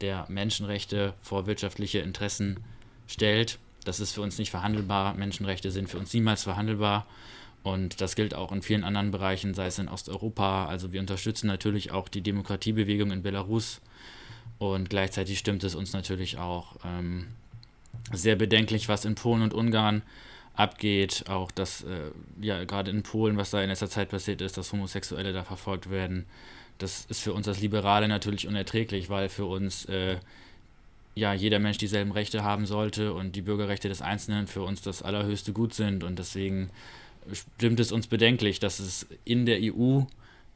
der 0.00 0.26
Menschenrechte 0.28 1.14
vor 1.22 1.46
wirtschaftliche 1.46 1.98
Interessen 1.98 2.60
stellt. 3.08 3.58
Das 3.82 3.98
ist 3.98 4.12
für 4.12 4.20
uns 4.20 4.38
nicht 4.38 4.52
verhandelbar. 4.52 5.14
Menschenrechte 5.14 5.72
sind 5.72 5.90
für 5.90 5.98
uns 5.98 6.14
niemals 6.14 6.44
verhandelbar. 6.44 7.04
Und 7.64 8.00
das 8.00 8.14
gilt 8.14 8.36
auch 8.36 8.52
in 8.52 8.62
vielen 8.62 8.84
anderen 8.84 9.10
Bereichen, 9.10 9.52
sei 9.52 9.66
es 9.66 9.80
in 9.80 9.88
Osteuropa. 9.88 10.66
Also 10.66 10.92
wir 10.92 11.00
unterstützen 11.00 11.48
natürlich 11.48 11.90
auch 11.90 12.08
die 12.08 12.22
Demokratiebewegung 12.22 13.10
in 13.10 13.24
Belarus. 13.24 13.80
Und 14.60 14.88
gleichzeitig 14.88 15.40
stimmt 15.40 15.64
es 15.64 15.74
uns 15.74 15.92
natürlich 15.94 16.38
auch 16.38 16.76
ähm, 16.84 17.26
sehr 18.12 18.36
bedenklich, 18.36 18.88
was 18.88 19.04
in 19.04 19.16
Polen 19.16 19.42
und 19.42 19.52
Ungarn 19.52 20.02
abgeht. 20.60 21.24
Auch 21.28 21.50
das, 21.50 21.82
äh, 21.82 22.10
ja, 22.40 22.64
gerade 22.64 22.90
in 22.90 23.02
Polen, 23.02 23.36
was 23.36 23.50
da 23.50 23.62
in 23.62 23.68
letzter 23.68 23.90
Zeit 23.90 24.10
passiert 24.10 24.40
ist, 24.40 24.56
dass 24.56 24.72
Homosexuelle 24.72 25.32
da 25.32 25.42
verfolgt 25.44 25.90
werden. 25.90 26.26
Das 26.78 27.06
ist 27.06 27.20
für 27.20 27.32
uns 27.32 27.48
als 27.48 27.60
Liberale 27.60 28.08
natürlich 28.08 28.46
unerträglich, 28.46 29.10
weil 29.10 29.28
für 29.28 29.46
uns 29.46 29.84
äh, 29.86 30.16
ja 31.14 31.34
jeder 31.34 31.58
Mensch 31.58 31.78
dieselben 31.78 32.12
Rechte 32.12 32.44
haben 32.44 32.66
sollte 32.66 33.12
und 33.12 33.36
die 33.36 33.42
Bürgerrechte 33.42 33.88
des 33.88 34.02
Einzelnen 34.02 34.46
für 34.46 34.62
uns 34.62 34.82
das 34.82 35.02
allerhöchste 35.02 35.52
Gut 35.52 35.74
sind. 35.74 36.04
Und 36.04 36.18
deswegen 36.18 36.70
stimmt 37.32 37.80
es 37.80 37.92
uns 37.92 38.06
bedenklich, 38.06 38.60
dass 38.60 38.78
es 38.78 39.06
in 39.24 39.46
der 39.46 39.58
EU 39.60 40.02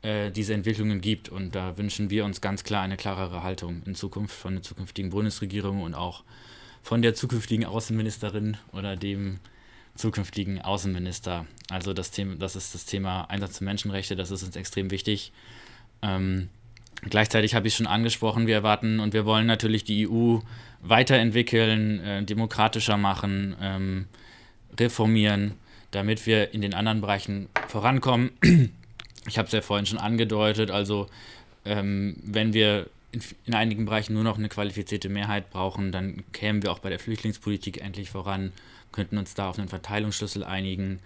äh, 0.03 0.31
diese 0.31 0.55
Entwicklungen 0.55 1.01
gibt. 1.01 1.29
Und 1.29 1.55
da 1.55 1.77
wünschen 1.77 2.11
wir 2.11 2.25
uns 2.25 2.41
ganz 2.41 2.65
klar 2.65 2.83
eine 2.83 2.97
klarere 2.97 3.43
Haltung 3.43 3.83
in 3.87 3.95
Zukunft 3.95 4.37
von 4.37 4.55
der 4.55 4.63
zukünftigen 4.63 5.11
Bundesregierung 5.11 5.83
und 5.83 5.95
auch 5.95 6.25
von 6.83 7.01
der 7.01 7.15
zukünftigen 7.15 7.65
Außenministerin 7.65 8.59
oder 8.73 8.97
dem 8.97 9.41
zukünftigen 9.95 10.61
Außenminister. 10.61 11.47
Also 11.71 11.93
das 11.93 12.11
Thema, 12.11 12.35
das 12.37 12.57
ist 12.57 12.75
das 12.75 12.85
Thema 12.85 13.25
Einsatz 13.25 13.59
für 13.59 13.65
Menschenrechte, 13.65 14.17
das 14.17 14.31
ist 14.31 14.43
uns 14.43 14.57
extrem 14.57 14.91
wichtig. 14.91 15.33
Ähm, 16.03 16.49
gleichzeitig 17.03 17.55
habe 17.55 17.69
ich 17.69 17.75
schon 17.75 17.87
angesprochen, 17.87 18.47
wir 18.47 18.55
erwarten 18.55 19.01
und 19.01 19.13
wir 19.13 19.25
wollen 19.25 19.47
natürlich 19.47 19.85
die 19.85 20.09
EU 20.09 20.39
weiterentwickeln, 20.83 22.01
äh, 22.01 22.23
demokratischer 22.25 22.97
machen, 22.97 23.57
ähm, 23.61 24.07
reformieren, 24.79 25.55
damit 25.93 26.27
wir 26.27 26.53
in 26.53 26.61
den 26.61 26.75
anderen 26.75 27.01
Bereichen 27.01 27.49
vorankommen. 27.69 28.31
Ich 29.27 29.39
habe 29.39 29.47
es 29.47 29.53
ja 29.53 29.63
vorhin 29.63 29.87
schon 29.87 29.97
angedeutet, 29.97 30.71
also 30.71 31.09
ähm, 31.65 32.15
wenn 32.23 32.53
wir 32.53 32.91
in, 33.11 33.23
in, 33.47 33.55
einigen 33.55 33.87
Bereichen 33.87 34.13
nur 34.13 34.23
noch 34.23 34.37
eine 34.37 34.51
qualifizierte 34.51 35.09
Mehrheit 35.09 35.49
brauchen, 35.49 35.93
dann 35.93 36.25
kämen 36.33 36.63
wir 36.63 36.71
auch 36.71 36.81
bei 36.81 36.91
der 36.91 36.99
Flüchtlingspolitik 36.99 37.81
endlich 37.81 38.11
voran 38.11 38.53
könnten 38.95 39.19
uns 39.19 39.35
da 39.35 39.51
auf 39.51 39.59
einen 39.59 39.69
Verteilungsschlüssel 39.69 40.45
einigen, 40.45 41.01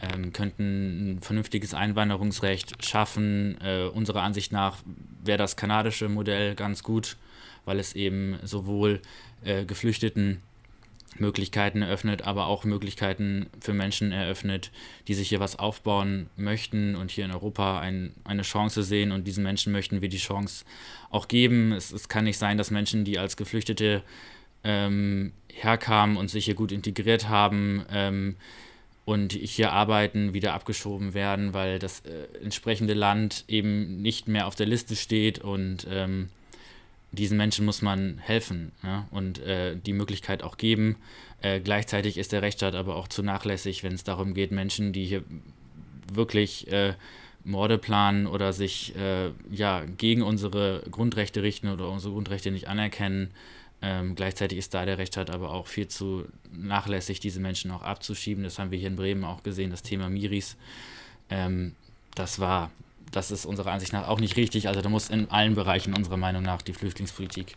ähm, 0.00 0.32
könnten 0.32 1.16
ein 1.16 1.22
vernünftiges 1.22 1.74
Einwanderungsrecht 1.74 2.84
schaffen. 2.84 3.58
Äh, 3.60 3.84
unserer 3.84 4.22
Ansicht 4.22 4.52
nach 4.52 4.78
wäre 5.24 5.38
das 5.38 5.56
kanadische 5.56 6.08
Modell 6.08 6.54
ganz 6.54 6.82
gut, 6.82 7.16
weil 7.64 7.78
es 7.78 7.94
eben 7.94 8.38
sowohl 8.44 9.00
äh, 9.44 9.64
Geflüchteten 9.64 10.42
Möglichkeiten 11.18 11.82
eröffnet, 11.82 12.22
aber 12.22 12.46
auch 12.46 12.64
Möglichkeiten 12.64 13.46
für 13.60 13.74
Menschen 13.74 14.12
eröffnet, 14.12 14.70
die 15.08 15.14
sich 15.14 15.28
hier 15.28 15.40
was 15.40 15.58
aufbauen 15.58 16.30
möchten 16.36 16.94
und 16.94 17.10
hier 17.10 17.24
in 17.24 17.32
Europa 17.32 17.80
ein, 17.80 18.14
eine 18.24 18.42
Chance 18.42 18.82
sehen. 18.82 19.12
Und 19.12 19.26
diesen 19.26 19.42
Menschen 19.42 19.72
möchten 19.72 20.00
wir 20.00 20.08
die 20.08 20.18
Chance 20.18 20.64
auch 21.10 21.28
geben. 21.28 21.72
Es, 21.72 21.90
es 21.90 22.08
kann 22.08 22.24
nicht 22.24 22.38
sein, 22.38 22.58
dass 22.58 22.70
Menschen, 22.70 23.04
die 23.04 23.18
als 23.18 23.36
Geflüchtete 23.36 24.02
ähm, 24.62 25.32
herkamen 25.54 26.16
und 26.16 26.30
sich 26.30 26.44
hier 26.44 26.54
gut 26.54 26.72
integriert 26.72 27.28
haben 27.28 27.84
ähm, 27.90 28.36
und 29.04 29.32
hier 29.32 29.72
arbeiten, 29.72 30.34
wieder 30.34 30.54
abgeschoben 30.54 31.14
werden, 31.14 31.54
weil 31.54 31.78
das 31.78 32.00
äh, 32.00 32.42
entsprechende 32.42 32.94
Land 32.94 33.44
eben 33.48 34.02
nicht 34.02 34.28
mehr 34.28 34.46
auf 34.46 34.54
der 34.54 34.66
Liste 34.66 34.96
steht 34.96 35.38
und 35.38 35.86
ähm, 35.90 36.28
diesen 37.12 37.36
Menschen 37.36 37.64
muss 37.64 37.82
man 37.82 38.18
helfen 38.18 38.72
ja, 38.82 39.06
und 39.10 39.40
äh, 39.40 39.76
die 39.76 39.92
Möglichkeit 39.92 40.42
auch 40.42 40.56
geben. 40.56 40.96
Äh, 41.42 41.60
gleichzeitig 41.60 42.18
ist 42.18 42.32
der 42.32 42.42
Rechtsstaat 42.42 42.74
aber 42.74 42.96
auch 42.96 43.08
zu 43.08 43.22
nachlässig, 43.22 43.82
wenn 43.82 43.94
es 43.94 44.04
darum 44.04 44.34
geht, 44.34 44.52
Menschen, 44.52 44.92
die 44.92 45.06
hier 45.06 45.24
wirklich 46.12 46.70
äh, 46.70 46.94
Morde 47.42 47.78
planen 47.78 48.26
oder 48.26 48.52
sich 48.52 48.94
äh, 48.96 49.30
ja, 49.50 49.84
gegen 49.96 50.22
unsere 50.22 50.82
Grundrechte 50.90 51.42
richten 51.42 51.68
oder 51.68 51.88
unsere 51.88 52.12
Grundrechte 52.12 52.50
nicht 52.50 52.68
anerkennen, 52.68 53.30
ähm, 53.82 54.14
gleichzeitig 54.14 54.58
ist 54.58 54.74
da 54.74 54.84
der 54.84 54.98
Rechtsstaat 54.98 55.30
aber 55.30 55.50
auch 55.50 55.66
viel 55.66 55.88
zu 55.88 56.26
nachlässig, 56.52 57.20
diese 57.20 57.40
Menschen 57.40 57.70
auch 57.70 57.82
abzuschieben. 57.82 58.44
Das 58.44 58.58
haben 58.58 58.70
wir 58.70 58.78
hier 58.78 58.88
in 58.88 58.96
Bremen 58.96 59.24
auch 59.24 59.42
gesehen, 59.42 59.70
das 59.70 59.82
Thema 59.82 60.10
Miris. 60.10 60.56
Ähm, 61.30 61.74
das 62.14 62.38
war, 62.38 62.70
das 63.10 63.30
ist 63.30 63.46
unserer 63.46 63.72
Ansicht 63.72 63.92
nach 63.92 64.06
auch 64.06 64.20
nicht 64.20 64.36
richtig. 64.36 64.68
Also 64.68 64.82
da 64.82 64.88
muss 64.88 65.08
in 65.08 65.30
allen 65.30 65.54
Bereichen 65.54 65.94
unserer 65.94 66.18
Meinung 66.18 66.42
nach 66.42 66.60
die 66.60 66.74
Flüchtlingspolitik 66.74 67.56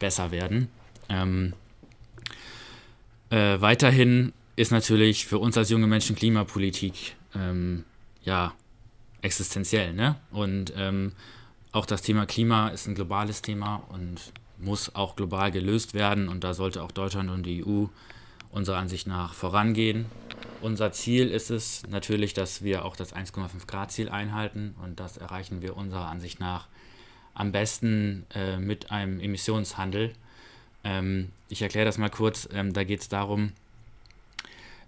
besser 0.00 0.32
werden. 0.32 0.68
Ähm, 1.08 1.52
äh, 3.30 3.60
weiterhin 3.60 4.32
ist 4.56 4.72
natürlich 4.72 5.26
für 5.26 5.38
uns 5.38 5.56
als 5.56 5.70
junge 5.70 5.86
Menschen 5.86 6.16
Klimapolitik 6.16 7.14
ähm, 7.36 7.84
ja 8.24 8.52
existenziell. 9.22 9.92
Ne? 9.92 10.16
Und 10.32 10.72
ähm, 10.76 11.12
auch 11.70 11.86
das 11.86 12.02
Thema 12.02 12.26
Klima 12.26 12.68
ist 12.68 12.88
ein 12.88 12.96
globales 12.96 13.42
Thema 13.42 13.76
und 13.88 14.32
muss 14.62 14.94
auch 14.94 15.16
global 15.16 15.50
gelöst 15.50 15.94
werden 15.94 16.28
und 16.28 16.44
da 16.44 16.54
sollte 16.54 16.82
auch 16.82 16.92
Deutschland 16.92 17.30
und 17.30 17.44
die 17.44 17.64
EU 17.64 17.86
unserer 18.50 18.78
Ansicht 18.78 19.06
nach 19.06 19.34
vorangehen. 19.34 20.06
Unser 20.60 20.92
Ziel 20.92 21.28
ist 21.28 21.50
es 21.50 21.82
natürlich, 21.88 22.34
dass 22.34 22.62
wir 22.62 22.84
auch 22.84 22.94
das 22.94 23.14
1,5 23.14 23.66
Grad 23.66 23.90
Ziel 23.90 24.08
einhalten 24.08 24.74
und 24.82 25.00
das 25.00 25.16
erreichen 25.16 25.62
wir 25.62 25.76
unserer 25.76 26.06
Ansicht 26.06 26.38
nach 26.38 26.68
am 27.34 27.50
besten 27.50 28.26
äh, 28.34 28.58
mit 28.58 28.90
einem 28.90 29.18
Emissionshandel. 29.18 30.12
Ähm, 30.84 31.30
ich 31.48 31.62
erkläre 31.62 31.86
das 31.86 31.98
mal 31.98 32.10
kurz. 32.10 32.48
Ähm, 32.52 32.72
da 32.72 32.84
geht 32.84 33.00
es 33.00 33.08
darum, 33.08 33.52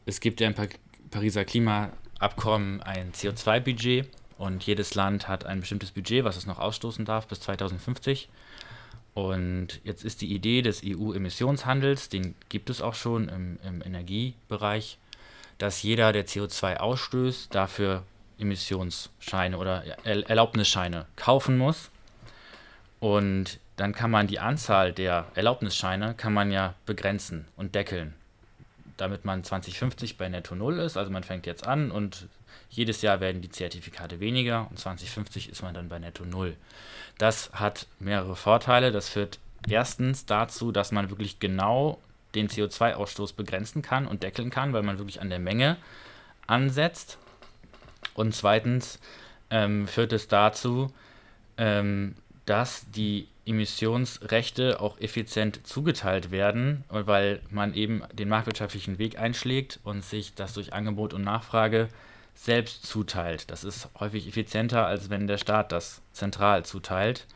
es 0.06 0.20
gibt 0.20 0.40
ja 0.40 0.46
im 0.46 0.54
pa 0.54 0.66
Pariser 1.10 1.44
Klimaabkommen 1.44 2.82
ein 2.82 3.12
CO2-Budget 3.12 4.08
und 4.36 4.64
jedes 4.64 4.96
Land 4.96 5.28
hat 5.28 5.46
ein 5.46 5.60
bestimmtes 5.60 5.92
Budget, 5.92 6.24
was 6.24 6.36
es 6.36 6.44
noch 6.44 6.58
ausstoßen 6.58 7.04
darf 7.04 7.28
bis 7.28 7.40
2050. 7.40 8.28
Und 9.14 9.80
jetzt 9.84 10.04
ist 10.04 10.20
die 10.20 10.34
Idee 10.34 10.60
des 10.60 10.82
EU-Emissionshandels, 10.84 12.08
den 12.08 12.34
gibt 12.48 12.68
es 12.68 12.82
auch 12.82 12.94
schon 12.94 13.28
im, 13.28 13.58
im 13.64 13.80
Energiebereich, 13.80 14.98
dass 15.58 15.82
jeder, 15.84 16.12
der 16.12 16.26
CO2 16.26 16.78
ausstößt, 16.78 17.54
dafür 17.54 18.02
Emissionsscheine 18.38 19.56
oder 19.56 19.84
Erlaubnisscheine 20.04 21.06
kaufen 21.14 21.56
muss. 21.56 21.90
Und 22.98 23.60
dann 23.76 23.92
kann 23.92 24.10
man 24.10 24.26
die 24.26 24.40
Anzahl 24.40 24.92
der 24.92 25.26
Erlaubnisscheine 25.34 26.14
kann 26.14 26.32
man 26.32 26.50
ja 26.50 26.74
begrenzen 26.86 27.44
und 27.56 27.74
deckeln, 27.74 28.14
damit 28.96 29.24
man 29.24 29.44
2050 29.44 30.16
bei 30.16 30.28
Netto 30.28 30.54
Null 30.54 30.78
ist. 30.78 30.96
Also 30.96 31.12
man 31.12 31.22
fängt 31.22 31.46
jetzt 31.46 31.66
an 31.66 31.92
und 31.92 32.28
jedes 32.70 33.02
Jahr 33.02 33.20
werden 33.20 33.42
die 33.42 33.50
Zertifikate 33.50 34.20
weniger 34.20 34.66
und 34.70 34.78
2050 34.78 35.50
ist 35.50 35.62
man 35.62 35.74
dann 35.74 35.88
bei 35.88 35.98
Netto 35.98 36.24
Null. 36.24 36.56
Das 37.18 37.50
hat 37.52 37.86
mehrere 38.00 38.36
Vorteile. 38.36 38.90
Das 38.90 39.08
führt 39.08 39.38
erstens 39.68 40.26
dazu, 40.26 40.72
dass 40.72 40.92
man 40.92 41.10
wirklich 41.10 41.38
genau 41.38 41.98
den 42.34 42.48
CO2-Ausstoß 42.48 43.36
begrenzen 43.36 43.82
kann 43.82 44.06
und 44.06 44.22
deckeln 44.22 44.50
kann, 44.50 44.72
weil 44.72 44.82
man 44.82 44.98
wirklich 44.98 45.20
an 45.20 45.30
der 45.30 45.38
Menge 45.38 45.76
ansetzt. 46.46 47.18
Und 48.14 48.34
zweitens 48.34 48.98
ähm, 49.50 49.86
führt 49.86 50.12
es 50.12 50.28
dazu, 50.28 50.92
ähm, 51.56 52.16
dass 52.46 52.90
die 52.90 53.28
Emissionsrechte 53.46 54.80
auch 54.80 54.98
effizient 54.98 55.66
zugeteilt 55.66 56.30
werden, 56.30 56.84
weil 56.88 57.40
man 57.50 57.74
eben 57.74 58.02
den 58.12 58.28
marktwirtschaftlichen 58.28 58.98
Weg 58.98 59.18
einschlägt 59.18 59.80
und 59.84 60.02
sich 60.04 60.34
das 60.34 60.54
durch 60.54 60.72
Angebot 60.72 61.12
und 61.12 61.22
Nachfrage 61.22 61.88
selbst 62.34 62.86
zuteilt. 62.86 63.50
Das 63.50 63.64
ist 63.64 63.88
häufig 63.98 64.28
effizienter, 64.28 64.86
als 64.86 65.10
wenn 65.10 65.26
der 65.26 65.38
Staat 65.38 65.72
das 65.72 66.02
zentral 66.12 66.64
zuteilt. 66.64 67.26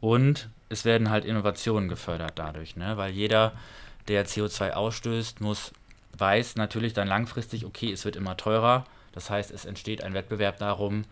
Und 0.00 0.48
es 0.68 0.84
werden 0.84 1.10
halt 1.10 1.24
Innovationen 1.24 1.88
gefördert 1.88 2.32
dadurch, 2.36 2.76
ne? 2.76 2.96
weil 2.96 3.12
jeder, 3.12 3.52
der 4.08 4.26
CO2 4.26 4.72
ausstößt, 4.72 5.40
muss 5.40 5.72
weiß 6.18 6.56
natürlich 6.56 6.92
dann 6.92 7.08
langfristig, 7.08 7.64
okay, 7.64 7.92
es 7.92 8.04
wird 8.04 8.16
immer 8.16 8.36
teurer. 8.36 8.84
Das 9.12 9.30
heißt, 9.30 9.50
es 9.50 9.64
entsteht 9.64 10.02
ein 10.02 10.14
Wettbewerb 10.14 10.58
darum, 10.58 11.04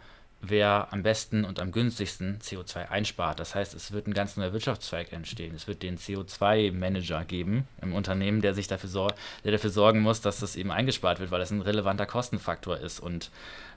wer 0.42 0.88
am 0.90 1.02
besten 1.02 1.44
und 1.44 1.60
am 1.60 1.70
günstigsten 1.70 2.38
CO2 2.38 2.88
einspart. 2.88 3.38
Das 3.38 3.54
heißt, 3.54 3.74
es 3.74 3.92
wird 3.92 4.06
ein 4.06 4.14
ganz 4.14 4.36
neuer 4.36 4.52
Wirtschaftszweig 4.52 5.12
entstehen. 5.12 5.54
Es 5.54 5.66
wird 5.68 5.82
den 5.82 5.98
CO2-Manager 5.98 7.24
geben 7.24 7.68
im 7.82 7.94
Unternehmen, 7.94 8.40
der 8.40 8.54
sich 8.54 8.66
dafür, 8.66 8.88
sor 8.88 9.14
der 9.44 9.52
dafür 9.52 9.70
sorgen 9.70 10.00
muss, 10.00 10.20
dass 10.20 10.40
das 10.40 10.56
eben 10.56 10.70
eingespart 10.70 11.20
wird, 11.20 11.30
weil 11.30 11.40
das 11.40 11.50
ein 11.50 11.60
relevanter 11.60 12.06
Kostenfaktor 12.06 12.78
ist. 12.78 13.00
Und 13.00 13.30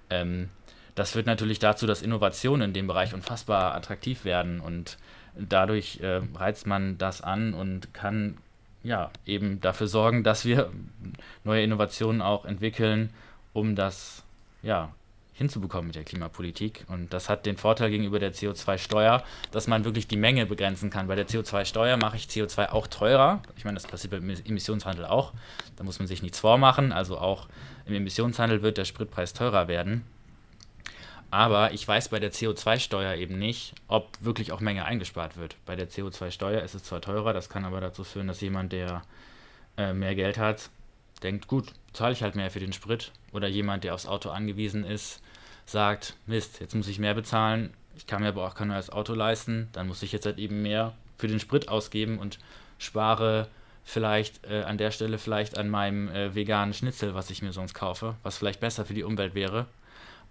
ähm, 0.10 0.50
das 0.96 1.12
führt 1.12 1.26
natürlich 1.26 1.60
dazu, 1.60 1.86
dass 1.86 2.02
Innovationen 2.02 2.70
in 2.70 2.74
dem 2.74 2.88
Bereich 2.88 3.14
unfassbar 3.14 3.76
attraktiv 3.76 4.24
werden 4.24 4.60
und 4.62 4.98
dadurch 5.36 6.00
äh, 6.02 6.22
reizt 6.36 6.68
man 6.68 6.98
das 6.98 7.22
an 7.22 7.54
und 7.54 7.94
kann 7.94 8.38
ja 8.84 9.12
eben 9.26 9.60
dafür 9.62 9.88
sorgen, 9.88 10.24
dass 10.24 10.46
wir 10.46 10.72
neue 11.44 11.64
Innovationen 11.64 12.22
auch 12.22 12.46
entwickeln, 12.46 13.10
um 13.54 13.76
das 13.76 14.24
ja 14.62 14.94
hinzubekommen 15.34 15.88
mit 15.88 15.96
der 15.96 16.04
Klimapolitik. 16.04 16.86
Und 16.88 17.12
das 17.14 17.28
hat 17.28 17.46
den 17.46 17.58
Vorteil 17.58 17.90
gegenüber 17.90 18.20
der 18.20 18.34
CO2-Steuer, 18.34 19.24
dass 19.52 19.68
man 19.68 19.84
wirklich 19.84 20.08
die 20.08 20.18
Menge 20.18 20.46
begrenzen 20.46 20.90
kann. 20.90 21.08
Bei 21.08 21.16
der 21.16 21.28
CO2-Steuer 21.28 21.98
mache 21.98 22.18
ich 22.18 22.26
CO2 22.26 22.70
auch 22.70 22.88
teurer. 22.88 23.42
Ich 23.58 23.66
meine, 23.66 23.76
das 23.76 23.88
passiert 23.88 24.12
beim 24.12 24.30
Emissionshandel 24.30 25.06
auch. 25.06 25.34
Da 25.76 25.84
muss 25.84 26.00
man 26.00 26.08
sich 26.08 26.22
nichts 26.22 26.40
vormachen. 26.40 26.92
Also 26.92 27.18
auch 27.18 27.48
im 27.86 27.96
Emissionshandel 27.96 28.62
wird 28.62 28.78
der 28.78 28.86
Spritpreis 28.86 29.34
teurer 29.34 29.68
werden. 29.68 30.04
Aber 31.32 31.74
ich 31.74 31.88
weiß 31.88 32.10
bei 32.10 32.20
der 32.20 32.32
CO2-Steuer 32.32 33.16
eben 33.16 33.40
nicht, 33.40 33.74
ob 33.88 34.08
wirklich 34.22 34.52
auch 34.52 34.60
Menge 34.60 34.86
eingespart 34.86 35.36
wird. 35.36 35.56
Bei 35.66 35.76
der 35.76 35.90
CO2-Steuer 35.90 36.62
ist 36.62 36.76
es 36.76 36.84
zwar 36.84 37.02
teurer, 37.02 37.34
das 37.34 37.50
kann 37.50 37.66
aber 37.66 37.82
dazu 37.82 38.04
führen, 38.04 38.28
dass 38.28 38.40
jemand, 38.40 38.72
der 38.72 39.02
äh, 39.78 39.94
mehr 39.94 40.14
Geld 40.14 40.38
hat, 40.38 40.70
denkt, 41.24 41.48
gut, 41.48 41.74
zahle 41.92 42.14
ich 42.14 42.22
halt 42.22 42.36
mehr 42.36 42.52
für 42.52 42.60
den 42.60 42.72
Sprit. 42.72 43.12
Oder 43.32 43.48
jemand, 43.48 43.84
der 43.84 43.96
aufs 43.96 44.06
Auto 44.06 44.30
angewiesen 44.30 44.84
ist, 44.84 45.23
sagt, 45.66 46.16
Mist, 46.26 46.60
jetzt 46.60 46.76
muss 46.76 46.88
ich 46.88 47.00
mehr 47.00 47.14
bezahlen, 47.14 47.74
ich 47.96 48.08
kann 48.08 48.22
mir 48.22 48.30
aber 48.30 48.46
auch 48.46 48.56
kein 48.56 48.70
neues 48.70 48.90
Auto 48.90 49.14
leisten, 49.14 49.70
dann 49.74 49.88
muss 49.88 50.04
ich 50.04 50.12
jetzt 50.12 50.26
halt 50.26 50.38
eben 50.38 50.62
mehr 50.62 50.94
für 51.18 51.28
den 51.28 51.40
Sprit 51.40 51.70
ausgeben 51.70 52.20
und 52.20 52.40
spare 52.78 53.48
vielleicht 53.84 54.46
äh, 54.46 54.64
an 54.64 54.78
der 54.78 54.92
Stelle 54.92 55.18
vielleicht 55.18 55.58
an 55.58 55.70
meinem 55.70 56.10
äh, 56.10 56.34
veganen 56.36 56.74
Schnitzel, 56.74 57.14
was 57.14 57.30
ich 57.30 57.42
mir 57.42 57.54
sonst 57.54 57.74
kaufe, 57.74 58.16
was 58.24 58.38
vielleicht 58.38 58.60
besser 58.60 58.86
für 58.86 58.94
die 58.94 59.04
Umwelt 59.04 59.36
wäre. 59.36 59.68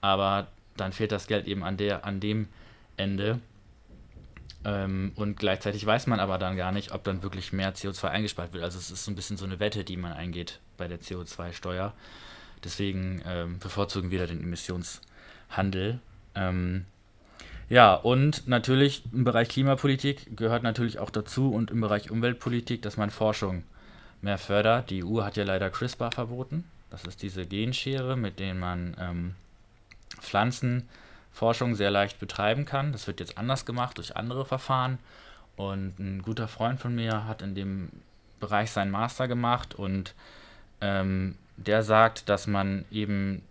Aber 0.01 0.49
dann 0.77 0.93
fehlt 0.93 1.13
das 1.13 1.27
Geld 1.27 1.47
eben 1.47 1.63
an, 1.63 1.77
der, 1.77 2.05
an 2.05 2.19
dem 2.21 2.49
Ende. 2.97 3.41
Ähm, 4.65 5.13
und 5.17 5.39
gleichzeitig 5.39 5.85
weiß 5.85 6.07
man 6.07 6.21
aber 6.21 6.39
dann 6.39 6.57
gar 6.57 6.73
nicht, 6.73 6.93
ob 6.93 7.05
dann 7.05 7.23
wirklich 7.23 7.53
mehr 7.53 7.75
CO2 7.75 8.09
eingespart 8.09 8.53
wird. 8.53 8.65
Also 8.65 8.79
es 8.79 8.91
ist 8.91 9.05
so 9.05 9.11
ein 9.11 9.17
bisschen 9.17 9.37
so 9.37 9.45
eine 9.45 9.61
Wette, 9.61 9.85
die 9.85 9.97
man 9.97 10.13
eingeht 10.13 10.61
bei 10.77 10.89
der 10.89 11.01
CO2-Steuer. 11.01 11.93
Deswegen 12.65 13.23
ähm, 13.27 13.59
bevorzugen 13.59 14.11
wir 14.11 14.21
da 14.21 14.27
den 14.27 14.41
Emissionshandel. 15.53 16.01
Ähm, 16.35 16.87
ja, 17.69 17.95
und 17.95 18.49
natürlich 18.49 19.03
im 19.13 19.25
Bereich 19.25 19.49
Klimapolitik 19.49 20.37
gehört 20.37 20.63
natürlich 20.63 20.99
auch 20.99 21.11
dazu 21.11 21.53
und 21.53 21.71
im 21.71 21.81
Bereich 21.81 22.11
Umweltpolitik, 22.11 22.83
dass 22.83 22.97
man 22.97 23.11
Forschung 23.11 23.65
mehr 24.21 24.39
fördert. 24.39 24.91
Die 24.91 25.05
EU 25.05 25.23
hat 25.23 25.37
ja 25.37 25.45
leider 25.45 25.71
CRISPR 25.71 26.13
verboten. 26.13 26.65
Das 26.91 27.05
ist 27.05 27.23
diese 27.23 27.47
Genschere, 27.47 28.17
mit 28.17 28.39
der 28.39 28.55
man 28.55 28.95
ähm, 29.01 29.35
Pflanzenforschung 30.21 31.75
sehr 31.75 31.91
leicht 31.91 32.21
betreiben 32.21 32.67
kann. 32.67 32.93
Das 32.93 33.07
wird 33.07 33.21
jetzt 33.21 33.39
anders 33.39 33.65
gemacht 33.65 33.97
durch 33.97 34.17
andere 34.17 34.45
Verfahren. 34.45 34.99
Und 35.57 35.99
ein 35.99 36.23
guter 36.23 36.49
Freund 36.49 36.81
von 36.81 36.95
mir 36.95 37.27
hat 37.27 37.41
in 37.41 37.55
dem 37.55 37.89
Bereich 38.41 38.71
seinen 38.71 38.91
Master 38.91 39.29
gemacht 39.29 39.75
und 39.75 40.15
ähm, 40.81 41.37
der 41.57 41.83
sagt, 41.83 42.29
dass 42.29 42.47
man 42.47 42.85
eben 42.91 43.43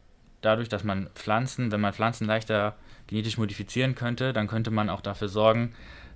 dadurch, 0.42 0.70
dass 0.70 0.84
man 0.84 1.10
Pflanzen, 1.16 1.72
wenn 1.72 1.82
man 1.82 1.94
Pflanzen 1.94 2.26
leichter 2.26 2.76
genetisch 3.08 3.38
modifizieren 3.38 3.96
könnte, 3.96 4.34
dann 4.34 4.48
könnte 4.48 4.72
man 4.72 4.90
auch 4.90 5.02
dafür 5.02 5.30
sorgen, 5.30 5.74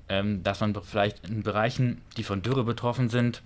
ähm, 0.09 0.43
dass 0.43 0.59
man 0.59 0.75
vielleicht 0.83 1.27
in 1.27 1.43
Bereichen, 1.43 2.01
die 2.17 2.23
von 2.23 2.41
Dürre 2.41 2.63
betroffen 2.63 3.09
sind, 3.09 3.41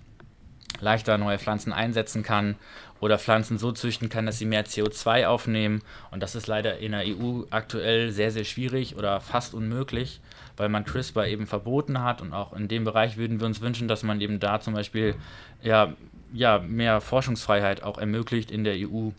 leichter 0.80 1.18
neue 1.18 1.38
Pflanzen 1.38 1.72
einsetzen 1.72 2.22
kann 2.22 2.56
oder 3.00 3.18
Pflanzen 3.18 3.58
so 3.58 3.72
züchten 3.72 4.08
kann, 4.08 4.26
dass 4.26 4.38
sie 4.38 4.44
mehr 4.44 4.64
CO2 4.64 5.26
aufnehmen. 5.26 5.82
Und 6.10 6.22
das 6.22 6.34
ist 6.34 6.46
leider 6.46 6.78
in 6.78 6.92
der 6.92 7.04
EU 7.06 7.42
aktuell 7.50 8.12
sehr, 8.12 8.30
sehr 8.30 8.44
schwierig 8.44 8.96
oder 8.96 9.20
fast 9.20 9.54
unmöglich, 9.54 10.20
weil 10.56 10.68
man 10.68 10.84
CRISPR 10.84 11.26
eben 11.26 11.46
verboten 11.46 12.02
hat. 12.02 12.20
Und 12.20 12.32
auch 12.32 12.52
in 12.52 12.68
dem 12.68 12.84
Bereich 12.84 13.16
würden 13.16 13.40
wir 13.40 13.46
uns 13.46 13.60
wünschen, 13.60 13.88
dass 13.88 14.02
man 14.02 14.20
eben 14.20 14.38
da 14.38 14.60
zum 14.60 14.74
Beispiel 14.74 15.14
ja, 15.62 15.94
ja, 16.32 16.58
mehr 16.58 17.00
Forschungsfreiheit 17.00 17.82
auch 17.82 17.98
ermöglicht 17.98 18.50
in 18.50 18.64
der 18.64 18.74
EU, 18.76 19.10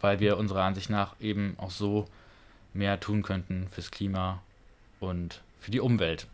weil 0.00 0.20
wir 0.20 0.36
unserer 0.36 0.62
Ansicht 0.62 0.90
nach 0.90 1.14
eben 1.20 1.54
auch 1.58 1.70
so 1.70 2.06
mehr 2.74 3.00
tun 3.00 3.22
könnten 3.22 3.68
fürs 3.70 3.90
Klima 3.90 4.42
und 5.00 5.40
für 5.60 5.70
die 5.70 5.80
Umwelt. 5.80 6.26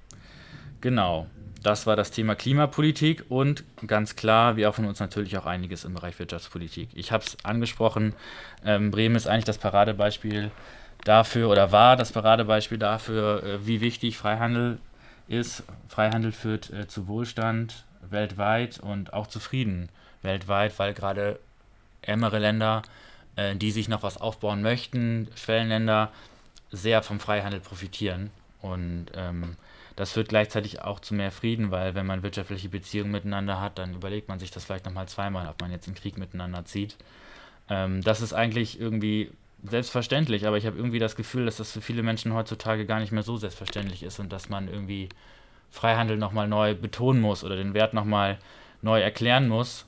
Genau 0.81 1.27
das 1.63 1.87
war 1.87 1.97
das 1.97 2.11
Thema 2.11 2.35
Klimapolitik 2.35 3.25
und 3.29 3.65
ganz 3.87 4.17
klar, 4.17 4.57
wir 4.57 4.73
von 4.73 4.85
uns 4.85 5.01
natürlich 5.01 5.37
auch 5.39 5.47
einiges 5.47 5.85
im 5.85 5.95
Bereich 5.95 6.19
Wirtschaftspolitik. 6.19 6.89
Ich 6.95 7.13
habe 7.13 7.25
es 7.25 7.37
angesprochen, 7.45 8.15
ähm, 8.65 8.91
Bremen 8.91 9.17
ist 9.17 9.27
eigentlich 9.27 9.45
das 9.45 9.59
Paradebeispiel 9.59 10.51
dafür 11.05 11.49
oder 11.49 11.73
war 11.73 11.97
das 11.97 12.13
Paradebeispiel 12.13 12.79
dafür, 12.79 13.43
äh, 13.43 13.67
wie 13.67 13.81
wichtig 13.81 14.17
Freihandel 14.19 14.79
ist. 15.29 15.65
Freihandel 15.89 16.33
führt 16.33 16.71
äh, 16.71 16.89
zu 16.89 17.07
Wohlstand 17.07 17.85
weltweit 18.11 18.81
und 18.81 19.13
auch 19.13 19.27
zu 19.27 19.41
Frieden 19.41 19.89
weltweit, 20.23 20.79
weil 20.79 20.95
gerade 20.95 21.39
ärmere 22.03 22.39
Länder, 22.39 22.83
äh, 23.37 23.57
die 23.57 23.71
sich 23.71 23.89
noch 23.89 24.03
was 24.03 24.19
aufbauen 24.19 24.63
möchten, 24.63 25.29
Schwellenländer, 25.35 26.13
sehr 26.71 27.03
vom 27.03 27.21
Freihandel 27.21 27.61
profitieren. 27.61 28.31
Und 28.61 29.07
ähm, 29.15 29.57
das 29.97 30.13
führt 30.13 30.29
gleichzeitig 30.29 30.83
auch 30.83 31.01
zu 31.01 31.15
mehr 31.15 31.33
Frieden, 31.33 31.71
weil 31.71 31.95
wenn 31.95 32.07
man 32.07 32.23
wirtschaftliche 32.23 32.69
Beziehungen 32.69 33.11
miteinander 33.11 33.61
hat, 33.61 33.79
dann 33.79 33.95
überlegt 33.95 34.29
man 34.29 34.39
sich 34.39 34.51
das 34.51 34.65
vielleicht 34.65 34.87
nochmal 34.87 35.09
zweimal, 35.09 35.49
ob 35.49 35.61
man 35.61 35.71
jetzt 35.71 35.87
einen 35.87 35.97
Krieg 35.97 36.17
miteinander 36.19 36.65
zieht. 36.65 36.97
Ähm, 37.69 38.03
das 38.03 38.21
ist 38.21 38.33
eigentlich 38.33 38.81
irgendwie 38.81 39.31
selbstverständlich, 39.65 40.47
aber 40.47 40.57
ich 40.57 40.67
habe 40.67 40.77
irgendwie 40.77 40.99
das 40.99 41.15
Gefühl, 41.15 41.45
dass 41.45 41.57
das 41.57 41.73
für 41.73 41.81
viele 41.81 42.03
Menschen 42.03 42.33
heutzutage 42.33 42.87
gar 42.87 43.01
nicht 43.01 43.13
mehr 43.13 43.23
so 43.23 43.37
selbstverständlich 43.37 44.03
ist 44.03 44.19
und 44.19 44.33
dass 44.33 44.49
man 44.49 44.69
irgendwie 44.69 45.09
Freihandel 45.71 46.17
nochmal 46.17 46.49
neu 46.49 46.75
betonen 46.75 47.21
muss 47.21 47.45
oder 47.45 47.57
den 47.57 47.75
Wert 47.75 47.95
nochmal 47.95 48.39
neu 48.83 49.01
erklären 49.01 49.49
muss, 49.49 49.87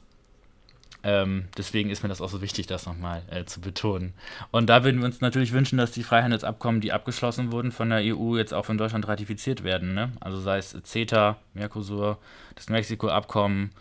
ähm, 1.05 1.49
deswegen 1.59 1.91
ist 1.91 2.03
mir 2.03 2.09
das 2.09 2.23
auch 2.23 2.31
so 2.31 2.41
wichtig, 2.41 2.67
das 2.67 2.87
nochmal 2.87 3.23
äh, 3.31 3.45
zu 3.45 3.61
betonen. 3.61 4.15
Und 4.51 4.71
da 4.71 4.85
würden 4.85 5.01
wir 5.01 5.07
uns 5.07 5.21
natürlich 5.21 5.53
wünschen, 5.53 5.77
dass 5.77 5.93
die 5.93 6.03
Freihandelsabkommen, 6.03 6.81
die 6.81 6.93
abgeschlossen 6.93 7.53
wurden 7.53 7.73
von 7.73 7.91
der 7.91 8.01
EU, 8.03 8.37
jetzt 8.39 8.55
auch 8.55 8.65
von 8.65 8.79
Deutschland 8.79 9.07
ratifiziert 9.07 9.65
werden. 9.65 9.93
Ne? 9.93 10.13
Also 10.21 10.41
sei 10.41 10.57
es 10.57 10.75
CETA, 10.83 11.37
Mercosur, 11.53 12.19
das 12.55 12.71
Mexiko-Abkommen. 12.71 13.73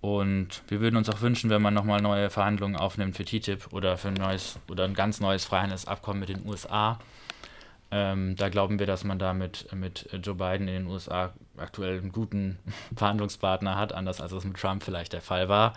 Und 0.00 0.62
wir 0.68 0.80
würden 0.80 0.96
uns 0.96 1.10
auch 1.10 1.20
wünschen, 1.20 1.50
wenn 1.50 1.62
man 1.62 1.74
nochmal 1.74 2.00
neue 2.00 2.30
Verhandlungen 2.30 2.76
aufnimmt 2.76 3.16
für 3.16 3.24
TTIP 3.24 3.72
oder 3.72 3.98
für 3.98 4.08
ein 4.08 4.14
neues 4.14 4.58
oder 4.68 4.84
ein 4.84 4.94
ganz 4.94 5.20
neues 5.20 5.44
Freihandelsabkommen 5.44 6.20
mit 6.20 6.30
den 6.30 6.46
USA. 6.46 6.98
Ähm, 7.90 8.34
da 8.36 8.48
glauben 8.48 8.78
wir, 8.78 8.86
dass 8.86 9.04
man 9.04 9.18
da 9.18 9.34
mit, 9.34 9.72
mit 9.72 10.08
Joe 10.22 10.34
Biden 10.34 10.66
in 10.66 10.74
den 10.74 10.86
USA 10.86 11.32
aktuell 11.56 11.98
einen 11.98 12.10
guten 12.10 12.58
Verhandlungspartner 12.96 13.76
hat, 13.76 13.92
anders 13.92 14.20
als 14.20 14.32
es 14.32 14.44
mit 14.44 14.56
Trump 14.56 14.82
vielleicht 14.82 15.12
der 15.12 15.20
Fall 15.20 15.48
war. 15.48 15.74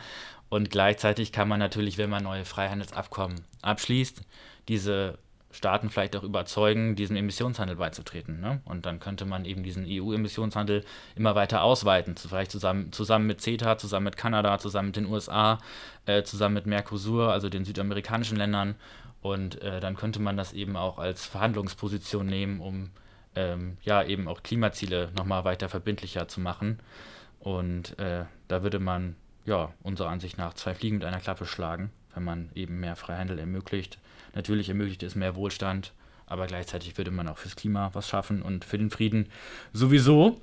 Und 0.49 0.69
gleichzeitig 0.69 1.31
kann 1.31 1.47
man 1.47 1.59
natürlich, 1.59 1.97
wenn 1.97 2.09
man 2.09 2.23
neue 2.23 2.45
Freihandelsabkommen 2.45 3.41
abschließt, 3.61 4.21
diese 4.67 5.17
Staaten 5.51 5.89
vielleicht 5.89 6.15
auch 6.15 6.23
überzeugen, 6.23 6.95
diesem 6.95 7.15
Emissionshandel 7.15 7.77
beizutreten. 7.77 8.39
Ne? 8.39 8.61
Und 8.65 8.85
dann 8.85 8.99
könnte 8.99 9.25
man 9.25 9.45
eben 9.45 9.63
diesen 9.63 9.85
EU-Emissionshandel 9.87 10.83
immer 11.15 11.35
weiter 11.35 11.63
ausweiten, 11.63 12.15
vielleicht 12.15 12.51
zusammen, 12.51 12.91
zusammen 12.91 13.27
mit 13.27 13.41
CETA, 13.41 13.77
zusammen 13.77 14.05
mit 14.05 14.17
Kanada, 14.17 14.59
zusammen 14.59 14.89
mit 14.89 14.97
den 14.97 15.07
USA, 15.07 15.59
äh, 16.05 16.23
zusammen 16.23 16.55
mit 16.55 16.65
Mercosur, 16.65 17.31
also 17.31 17.49
den 17.49 17.65
südamerikanischen 17.65 18.37
Ländern. 18.37 18.75
Und 19.21 19.61
äh, 19.61 19.79
dann 19.79 19.95
könnte 19.95 20.21
man 20.21 20.37
das 20.37 20.53
eben 20.53 20.75
auch 20.77 20.99
als 20.99 21.25
Verhandlungsposition 21.25 22.25
nehmen, 22.25 22.59
um 22.59 22.91
ähm, 23.35 23.77
ja 23.83 24.03
eben 24.03 24.27
auch 24.27 24.43
Klimaziele 24.43 25.11
nochmal 25.15 25.43
weiter 25.43 25.69
verbindlicher 25.69 26.27
zu 26.27 26.39
machen. 26.39 26.79
Und 27.39 27.97
äh, 27.99 28.25
da 28.47 28.63
würde 28.63 28.79
man 28.79 29.15
ja, 29.47 29.73
unserer 29.81 30.09
Ansicht 30.09 30.37
nach 30.37 30.53
zwei 30.53 30.75
Fliegen 30.75 30.97
mit 30.97 31.05
einer 31.05 31.21
Klappe 31.21 31.45
schlagen, 31.45 31.89
wenn 32.13 32.23
man 32.23 32.49
eben 32.53 32.79
mehr 32.79 32.97
Freihandel 32.97 33.39
ermöglicht. 33.39 33.97
Natürlich 34.35 34.69
ermöglicht 34.69 35.01
es 35.03 35.15
mehr 35.15 35.35
Wohlstand, 35.35 35.93
aber 36.27 36.47
gleichzeitig 36.47 36.97
würde 36.97 37.11
man 37.11 37.29
auch 37.29 37.37
fürs 37.37 37.55
Klima 37.55 37.89
was 37.93 38.09
schaffen 38.09 38.41
und 38.41 38.65
für 38.65 38.77
den 38.77 38.91
Frieden 38.91 39.29
sowieso. 39.71 40.41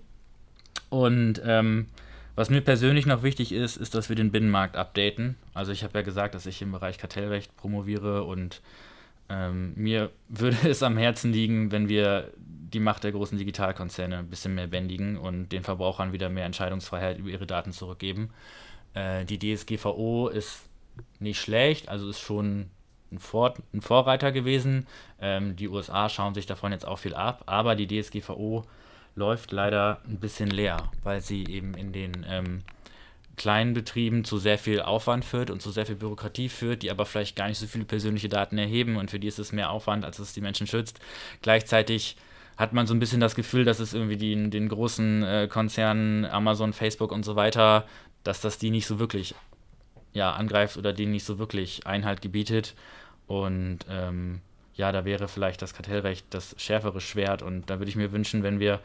Und 0.89 1.41
ähm, 1.45 1.87
was 2.35 2.49
mir 2.49 2.63
persönlich 2.63 3.05
noch 3.05 3.23
wichtig 3.23 3.53
ist, 3.53 3.77
ist, 3.77 3.95
dass 3.95 4.09
wir 4.09 4.17
den 4.17 4.33
Binnenmarkt 4.33 4.75
updaten. 4.75 5.37
Also 5.53 5.71
ich 5.71 5.85
habe 5.85 5.99
ja 5.99 6.03
gesagt, 6.03 6.35
dass 6.35 6.47
ich 6.47 6.63
im 6.63 6.73
Bereich 6.73 6.97
Kartellrecht 6.97 7.55
promoviere 7.59 8.25
und 8.25 8.63
ähm, 9.29 9.75
mir 9.77 10.11
würde 10.31 10.67
es 10.67 10.83
am 10.83 10.97
Herzen 10.97 11.31
liegen, 11.31 11.71
wenn 11.71 11.91
wir 11.91 12.33
die 12.39 12.81
Macht 12.81 13.05
der 13.05 13.13
großen 13.13 13.37
Digitalkonzerne 13.37 14.19
ein 14.19 14.31
bisschen 14.31 14.55
mehr 14.55 14.67
bändigen 14.67 15.19
und 15.19 15.51
den 15.51 15.63
Verbrauchern 15.63 16.13
wieder 16.15 16.31
mehr 16.31 16.47
Entscheidungsfreiheit 16.47 17.19
über 17.19 17.29
ihre 17.29 17.47
Daten 17.47 17.71
zurückgeben. 17.71 18.31
Äh, 18.95 19.25
die 19.25 19.39
DSGVO 19.39 20.29
ist 20.29 20.63
nicht 21.19 21.41
schlecht, 21.41 21.89
also 21.89 22.09
ist 22.09 22.21
schon 22.21 22.71
ein, 23.13 23.19
Vor 23.19 23.55
ein 23.73 23.81
Vorreiter 23.81 24.33
gewesen. 24.33 24.87
Ähm, 25.21 25.57
die 25.57 25.69
USA 25.69 26.09
schauen 26.09 26.35
sich 26.35 26.47
davon 26.47 26.73
jetzt 26.73 26.87
auch 26.87 26.99
viel 26.99 27.15
ab, 27.15 27.43
aber 27.47 27.77
die 27.77 27.87
DSGVO 27.87 28.65
läuft 29.17 29.53
leider 29.53 30.01
ein 30.09 30.19
bisschen 30.19 30.51
leer, 30.51 30.91
weil 31.03 31.21
sie 31.21 31.45
eben 31.47 31.75
in 31.75 31.93
den 31.93 32.27
ähm, 32.29 32.63
kleinen 33.37 33.75
Betrieben 33.75 34.25
zu 34.25 34.39
sehr 34.39 34.59
viel 34.59 34.81
Aufwand 34.81 35.25
führt 35.25 35.51
und 35.51 35.61
zu 35.63 35.71
sehr 35.71 35.87
viel 35.87 35.97
Bürokratie 35.97 36.49
führt, 36.49 36.83
die 36.83 36.91
aber 36.91 37.07
vielleicht 37.07 37.37
gar 37.37 37.49
nicht 37.49 37.59
so 37.59 37.67
viele 37.67 37.85
persönliche 37.85 38.29
Daten 38.29 38.59
erheben 38.59 38.97
und 38.97 39.11
für 39.11 39.19
die 39.19 39.29
ist 39.29 39.39
es 39.39 39.53
mehr 39.53 39.71
Aufwand, 39.71 40.05
als 40.05 40.19
es 40.19 40.33
die 40.33 40.41
Menschen 40.41 40.67
schützt. 40.67 41.01
Gleichzeitig 41.43 42.17
hat 42.57 42.73
man 42.73 42.87
so 42.87 42.95
ein 42.95 43.01
bisschen 43.01 43.21
das 43.21 43.35
Gefühl, 43.35 43.65
dass 43.65 43.81
es 43.81 43.95
irgendwie 43.95 44.17
die, 44.17 44.51
den 44.51 44.69
großen 44.69 45.23
äh, 45.25 45.49
Konzernen, 45.51 46.25
Amazon, 46.25 46.73
Facebook 46.73 47.11
und 47.11 47.25
so 47.25 47.35
weiter, 47.35 47.87
dass 48.25 48.41
das 48.41 48.59
die 48.59 48.71
nicht 48.71 48.87
so 48.87 48.99
wirklich 48.99 49.35
ja, 50.13 50.33
angreift 50.33 50.77
oder 50.77 50.93
denen 50.93 51.13
nicht 51.13 51.25
so 51.25 51.39
wirklich 51.39 51.87
Einhalt 51.87 52.23
gebietet. 52.23 52.75
Und 53.27 53.81
ähm, 53.89 54.41
ja, 54.75 54.93
da 54.93 55.05
wäre 55.05 55.29
vielleicht 55.29 55.63
das 55.63 55.75
Kartellrecht 55.75 56.27
das 56.31 56.55
schärfere 56.59 57.01
Schwert. 57.01 57.43
Und 57.43 57.71
da 57.71 57.79
würde 57.79 57.91
ich 57.91 57.97
mir 57.97 58.13
wünschen, 58.13 58.43
wenn 58.43 58.61
wir 58.61 58.81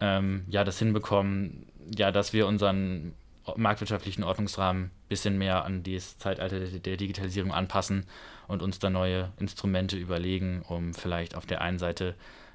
ähm, 0.00 0.44
ja 0.48 0.64
das 0.64 0.78
hinbekommen, 0.78 1.66
ja, 1.96 2.10
dass 2.12 2.32
wir 2.32 2.46
unseren 2.46 3.14
marktwirtschaftlichen 3.56 4.24
Ordnungsrahmen 4.24 4.84
ein 4.84 4.90
bisschen 5.08 5.38
mehr 5.38 5.64
an 5.64 5.82
das 5.82 6.18
Zeitalter 6.18 6.60
der 6.60 6.96
Digitalisierung 6.96 7.52
anpassen 7.52 8.06
und 8.48 8.62
uns 8.62 8.78
da 8.78 8.90
neue 8.90 9.32
Instrumente 9.38 9.96
überlegen, 9.96 10.62
um 10.68 10.94
vielleicht 10.94 11.34
auf 11.34 11.46
der 11.46 11.60
einen 11.60 11.78
Seite 11.78 12.14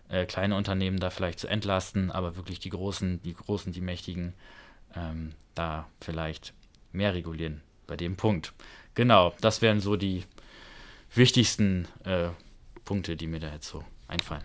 äh, 0.09 0.25
kleine 0.25 0.55
Unternehmen 0.55 0.99
da 0.99 1.09
vielleicht 1.09 1.39
zu 1.39 1.47
entlasten, 1.47 2.11
aber 2.11 2.35
wirklich 2.35 2.59
die 2.59 2.69
großen, 2.69 3.21
die 3.23 3.33
großen, 3.33 3.71
die 3.73 3.81
mächtigen 3.81 4.33
ähm, 4.95 5.33
da 5.53 5.87
vielleicht 6.01 6.53
mehr 6.91 7.13
regulieren 7.13 7.61
bei 7.87 7.95
dem 7.95 8.15
Punkt. 8.15 8.53
Genau, 8.93 9.33
das 9.41 9.61
wären 9.61 9.79
so 9.79 9.95
die 9.95 10.23
wichtigsten 11.13 11.87
äh, 12.03 12.29
Punkte, 12.83 13.15
die 13.15 13.27
mir 13.27 13.39
da 13.39 13.51
jetzt 13.51 13.67
so 13.67 13.83
einfallen. 14.07 14.43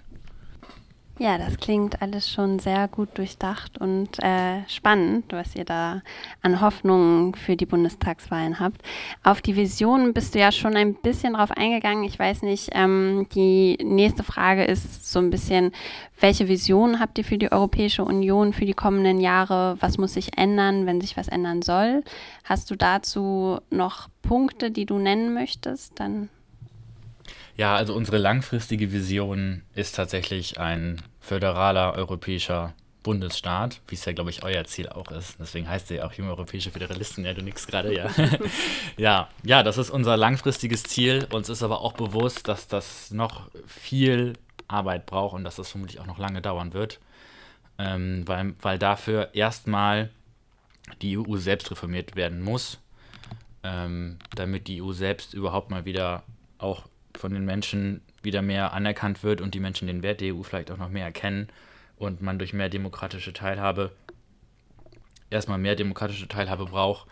Ja, 1.22 1.36
das 1.36 1.58
klingt 1.58 2.00
alles 2.00 2.30
schon 2.30 2.60
sehr 2.60 2.88
gut 2.88 3.18
durchdacht 3.18 3.76
und 3.76 4.08
äh, 4.22 4.66
spannend, 4.68 5.26
was 5.34 5.54
ihr 5.54 5.66
da 5.66 6.00
an 6.40 6.62
Hoffnungen 6.62 7.34
für 7.34 7.56
die 7.56 7.66
Bundestagswahlen 7.66 8.58
habt. 8.58 8.80
Auf 9.22 9.42
die 9.42 9.54
Vision 9.54 10.14
bist 10.14 10.34
du 10.34 10.38
ja 10.38 10.50
schon 10.50 10.76
ein 10.76 10.94
bisschen 10.94 11.34
drauf 11.34 11.50
eingegangen. 11.50 12.04
Ich 12.04 12.18
weiß 12.18 12.40
nicht, 12.40 12.70
ähm, 12.72 13.26
die 13.34 13.76
nächste 13.82 14.22
Frage 14.22 14.64
ist 14.64 15.12
so 15.12 15.18
ein 15.18 15.28
bisschen, 15.28 15.72
welche 16.18 16.48
Vision 16.48 17.00
habt 17.00 17.18
ihr 17.18 17.24
für 17.24 17.36
die 17.36 17.52
Europäische 17.52 18.02
Union 18.02 18.54
für 18.54 18.64
die 18.64 18.72
kommenden 18.72 19.20
Jahre? 19.20 19.76
Was 19.78 19.98
muss 19.98 20.14
sich 20.14 20.38
ändern, 20.38 20.86
wenn 20.86 21.02
sich 21.02 21.18
was 21.18 21.28
ändern 21.28 21.60
soll? 21.60 22.02
Hast 22.44 22.70
du 22.70 22.76
dazu 22.76 23.58
noch 23.68 24.08
Punkte, 24.22 24.70
die 24.70 24.86
du 24.86 24.96
nennen 24.96 25.34
möchtest? 25.34 26.00
Dann 26.00 26.30
ja, 27.60 27.76
also 27.76 27.92
unsere 27.94 28.16
langfristige 28.16 28.90
Vision 28.90 29.60
ist 29.74 29.94
tatsächlich 29.94 30.58
ein 30.58 31.02
föderaler 31.20 31.92
europäischer 31.92 32.72
Bundesstaat, 33.02 33.82
wie 33.86 33.96
es 33.96 34.04
ja, 34.06 34.14
glaube 34.14 34.30
ich, 34.30 34.42
euer 34.42 34.64
Ziel 34.64 34.88
auch 34.88 35.10
ist. 35.10 35.38
Deswegen 35.38 35.68
heißt 35.68 35.90
er 35.90 35.98
ja 35.98 36.06
auch 36.06 36.14
junge 36.14 36.30
europäische 36.30 36.70
Föderalisten. 36.70 37.22
Ja, 37.26 37.34
du 37.34 37.42
nix 37.42 37.66
gerade, 37.66 37.94
ja. 37.94 38.08
ja. 38.96 39.28
Ja, 39.42 39.62
das 39.62 39.76
ist 39.76 39.90
unser 39.90 40.16
langfristiges 40.16 40.84
Ziel. 40.84 41.28
Uns 41.32 41.50
ist 41.50 41.62
aber 41.62 41.82
auch 41.82 41.92
bewusst, 41.92 42.48
dass 42.48 42.66
das 42.66 43.10
noch 43.10 43.50
viel 43.66 44.38
Arbeit 44.66 45.04
braucht 45.04 45.34
und 45.34 45.44
dass 45.44 45.56
das 45.56 45.68
vermutlich 45.68 46.00
auch 46.00 46.06
noch 46.06 46.18
lange 46.18 46.40
dauern 46.40 46.72
wird. 46.72 46.98
Ähm, 47.76 48.26
weil, 48.26 48.54
weil 48.62 48.78
dafür 48.78 49.34
erstmal 49.34 50.08
die 51.02 51.18
EU 51.18 51.36
selbst 51.36 51.70
reformiert 51.70 52.16
werden 52.16 52.40
muss, 52.40 52.78
ähm, 53.62 54.18
damit 54.34 54.66
die 54.66 54.80
EU 54.80 54.92
selbst 54.92 55.34
überhaupt 55.34 55.68
mal 55.70 55.84
wieder 55.84 56.22
auch 56.56 56.89
von 57.16 57.32
den 57.32 57.44
Menschen 57.44 58.02
wieder 58.22 58.42
mehr 58.42 58.72
anerkannt 58.72 59.22
wird 59.22 59.40
und 59.40 59.54
die 59.54 59.60
Menschen 59.60 59.86
den 59.86 60.02
Wert 60.02 60.20
der 60.20 60.34
EU 60.34 60.42
vielleicht 60.42 60.70
auch 60.70 60.76
noch 60.76 60.88
mehr 60.88 61.04
erkennen 61.04 61.48
und 61.96 62.22
man 62.22 62.38
durch 62.38 62.52
mehr 62.52 62.68
demokratische 62.68 63.32
Teilhabe 63.32 63.92
erstmal 65.30 65.58
mehr 65.58 65.76
demokratische 65.76 66.28
Teilhabe 66.28 66.66
braucht, 66.66 67.06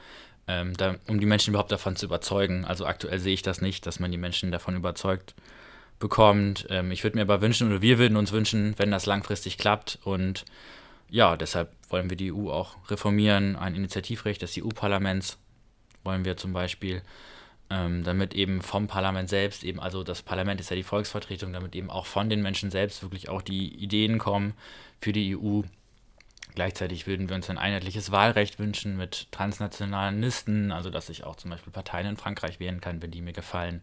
ähm, 0.46 0.76
da, 0.76 0.96
um 1.08 1.20
die 1.20 1.26
Menschen 1.26 1.50
überhaupt 1.50 1.72
davon 1.72 1.96
zu 1.96 2.06
überzeugen. 2.06 2.64
Also 2.64 2.84
aktuell 2.84 3.18
sehe 3.18 3.34
ich 3.34 3.42
das 3.42 3.60
nicht, 3.60 3.86
dass 3.86 4.00
man 4.00 4.10
die 4.10 4.18
Menschen 4.18 4.50
davon 4.50 4.76
überzeugt 4.76 5.34
bekommt. 5.98 6.66
Ähm, 6.70 6.90
ich 6.90 7.04
würde 7.04 7.16
mir 7.16 7.22
aber 7.22 7.40
wünschen, 7.40 7.68
oder 7.68 7.82
wir 7.82 7.98
würden 7.98 8.16
uns 8.16 8.32
wünschen, 8.32 8.74
wenn 8.76 8.90
das 8.90 9.06
langfristig 9.06 9.58
klappt 9.58 9.98
und 10.02 10.44
ja, 11.10 11.36
deshalb 11.36 11.72
wollen 11.88 12.10
wir 12.10 12.18
die 12.18 12.32
EU 12.32 12.50
auch 12.50 12.76
reformieren. 12.90 13.56
Ein 13.56 13.74
Initiativrecht 13.74 14.42
des 14.42 14.58
EU-Parlaments 14.58 15.38
wollen 16.04 16.24
wir 16.24 16.36
zum 16.36 16.52
Beispiel 16.52 17.02
ähm, 17.70 18.02
damit 18.04 18.34
eben 18.34 18.62
vom 18.62 18.86
Parlament 18.86 19.28
selbst, 19.28 19.64
eben, 19.64 19.80
also 19.80 20.02
das 20.02 20.22
Parlament 20.22 20.60
ist 20.60 20.70
ja 20.70 20.76
die 20.76 20.82
Volksvertretung, 20.82 21.52
damit 21.52 21.76
eben 21.76 21.90
auch 21.90 22.06
von 22.06 22.30
den 22.30 22.42
Menschen 22.42 22.70
selbst 22.70 23.02
wirklich 23.02 23.28
auch 23.28 23.42
die 23.42 23.74
Ideen 23.82 24.18
kommen 24.18 24.54
für 25.00 25.12
die 25.12 25.36
EU. 25.36 25.62
Gleichzeitig 26.54 27.06
würden 27.06 27.28
wir 27.28 27.36
uns 27.36 27.50
ein 27.50 27.58
einheitliches 27.58 28.10
Wahlrecht 28.10 28.58
wünschen 28.58 28.96
mit 28.96 29.30
transnationalen 29.32 30.20
Listen, 30.20 30.72
also 30.72 30.90
dass 30.90 31.08
ich 31.08 31.24
auch 31.24 31.36
zum 31.36 31.50
Beispiel 31.50 31.72
Parteien 31.72 32.06
in 32.06 32.16
Frankreich 32.16 32.58
wählen 32.58 32.80
kann, 32.80 33.02
wenn 33.02 33.10
die 33.10 33.20
mir 33.20 33.34
gefallen. 33.34 33.82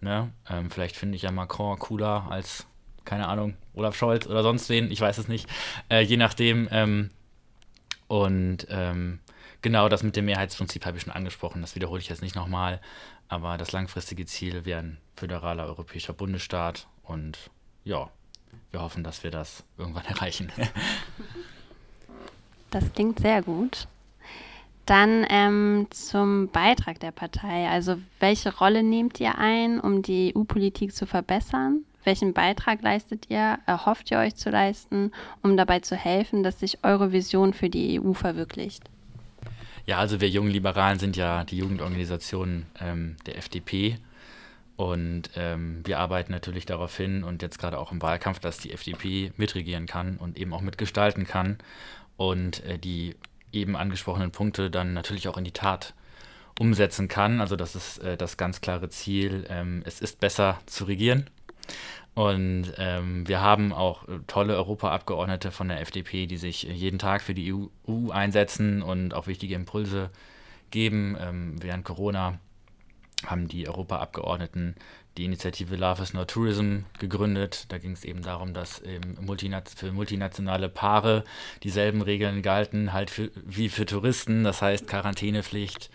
Ne? 0.00 0.30
Ähm, 0.50 0.70
vielleicht 0.70 0.96
finde 0.96 1.16
ich 1.16 1.22
ja 1.22 1.30
Macron 1.30 1.78
cooler 1.78 2.26
als, 2.28 2.66
keine 3.04 3.28
Ahnung, 3.28 3.54
Olaf 3.72 3.96
Scholz 3.96 4.26
oder 4.26 4.42
sonst 4.42 4.68
wen, 4.68 4.90
ich 4.90 5.00
weiß 5.00 5.18
es 5.18 5.28
nicht. 5.28 5.48
Äh, 5.88 6.00
je 6.00 6.16
nachdem. 6.16 6.68
Ähm, 6.72 7.10
und 8.08 8.66
ähm, 8.68 9.20
genau 9.62 9.88
das 9.88 10.02
mit 10.02 10.16
dem 10.16 10.26
Mehrheitsprinzip 10.26 10.84
habe 10.84 10.96
ich 10.98 11.04
schon 11.04 11.12
angesprochen, 11.12 11.62
das 11.62 11.74
wiederhole 11.74 12.00
ich 12.00 12.08
jetzt 12.08 12.22
nicht 12.22 12.36
nochmal. 12.36 12.80
Aber 13.28 13.56
das 13.56 13.72
langfristige 13.72 14.26
Ziel 14.26 14.64
wäre 14.64 14.80
ein 14.80 14.98
föderaler 15.16 15.64
europäischer 15.64 16.12
Bundesstaat 16.12 16.86
und 17.02 17.50
ja, 17.84 18.10
wir 18.70 18.82
hoffen, 18.82 19.04
dass 19.04 19.24
wir 19.24 19.30
das 19.30 19.64
irgendwann 19.78 20.04
erreichen. 20.08 20.52
das 22.70 22.92
klingt 22.92 23.20
sehr 23.20 23.42
gut. 23.42 23.88
Dann 24.84 25.24
ähm, 25.30 25.86
zum 25.90 26.48
Beitrag 26.48 26.98
der 26.98 27.12
Partei. 27.12 27.68
Also 27.68 27.96
welche 28.18 28.54
Rolle 28.54 28.82
nehmt 28.82 29.20
ihr 29.20 29.38
ein, 29.38 29.78
um 29.78 30.02
die 30.02 30.34
EU-Politik 30.36 30.92
zu 30.92 31.06
verbessern? 31.06 31.84
Welchen 32.04 32.32
Beitrag 32.32 32.82
leistet 32.82 33.30
ihr, 33.30 33.60
erhofft 33.64 34.10
ihr 34.10 34.18
euch 34.18 34.34
zu 34.34 34.50
leisten, 34.50 35.12
um 35.42 35.56
dabei 35.56 35.78
zu 35.78 35.94
helfen, 35.94 36.42
dass 36.42 36.58
sich 36.58 36.82
eure 36.82 37.12
Vision 37.12 37.52
für 37.54 37.70
die 37.70 38.00
EU 38.00 38.12
verwirklicht? 38.12 38.90
Ja, 39.86 39.98
also 39.98 40.20
wir 40.20 40.28
jungen 40.28 40.50
Liberalen 40.50 40.98
sind 40.98 41.16
ja 41.16 41.44
die 41.44 41.58
Jugendorganisation 41.58 42.66
ähm, 42.80 43.16
der 43.26 43.38
FDP. 43.38 43.98
Und 44.76 45.30
ähm, 45.36 45.82
wir 45.84 45.98
arbeiten 45.98 46.32
natürlich 46.32 46.66
darauf 46.66 46.96
hin 46.96 47.24
und 47.24 47.42
jetzt 47.42 47.58
gerade 47.58 47.78
auch 47.78 47.92
im 47.92 48.00
Wahlkampf, 48.00 48.40
dass 48.40 48.58
die 48.58 48.72
FDP 48.72 49.32
mitregieren 49.36 49.86
kann 49.86 50.16
und 50.16 50.38
eben 50.38 50.52
auch 50.54 50.62
mitgestalten 50.62 51.26
kann 51.26 51.58
und 52.16 52.64
äh, 52.64 52.78
die 52.78 53.14
eben 53.52 53.76
angesprochenen 53.76 54.30
Punkte 54.30 54.70
dann 54.70 54.94
natürlich 54.94 55.28
auch 55.28 55.36
in 55.36 55.44
die 55.44 55.52
Tat 55.52 55.94
umsetzen 56.58 57.08
kann. 57.08 57.40
Also 57.40 57.54
das 57.54 57.76
ist 57.76 57.98
äh, 57.98 58.16
das 58.16 58.36
ganz 58.36 58.60
klare 58.60 58.88
Ziel. 58.88 59.46
Ähm, 59.50 59.82
es 59.84 60.00
ist 60.00 60.20
besser 60.20 60.58
zu 60.66 60.84
regieren 60.84 61.28
und 62.14 62.74
ähm, 62.76 63.26
wir 63.26 63.40
haben 63.40 63.72
auch 63.72 64.06
äh, 64.06 64.18
tolle 64.26 64.56
Europaabgeordnete 64.56 65.50
von 65.50 65.68
der 65.68 65.80
FDP, 65.80 66.26
die 66.26 66.36
sich 66.36 66.68
äh, 66.68 66.72
jeden 66.72 66.98
Tag 66.98 67.22
für 67.22 67.32
die 67.32 67.54
EU 67.54 68.10
einsetzen 68.10 68.82
und 68.82 69.14
auch 69.14 69.26
wichtige 69.26 69.54
Impulse 69.54 70.10
geben. 70.70 71.16
Ähm, 71.18 71.56
während 71.62 71.84
Corona 71.84 72.38
haben 73.24 73.48
die 73.48 73.66
Europaabgeordneten 73.66 74.74
die 75.16 75.24
Initiative 75.24 75.76
Love 75.76 76.02
is 76.02 76.12
Not 76.12 76.28
Tourism 76.28 76.80
gegründet. 76.98 77.66
Da 77.68 77.78
ging 77.78 77.92
es 77.92 78.04
eben 78.04 78.22
darum, 78.22 78.52
dass 78.52 78.82
ähm, 78.84 79.16
Multina 79.20 79.62
für 79.74 79.92
multinationale 79.92 80.68
Paare 80.68 81.24
dieselben 81.62 82.02
Regeln 82.02 82.42
galten, 82.42 82.92
halt 82.92 83.10
für, 83.10 83.30
wie 83.44 83.70
für 83.70 83.86
Touristen. 83.86 84.44
Das 84.44 84.60
heißt 84.60 84.86
Quarantänepflicht, 84.86 85.90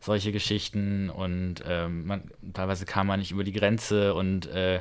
solche 0.00 0.32
Geschichten 0.32 1.08
und 1.08 1.62
ähm, 1.66 2.06
man, 2.06 2.30
teilweise 2.52 2.84
kam 2.84 3.06
man 3.06 3.20
nicht 3.20 3.30
über 3.30 3.44
die 3.44 3.52
Grenze 3.52 4.14
und 4.14 4.46
äh, 4.46 4.80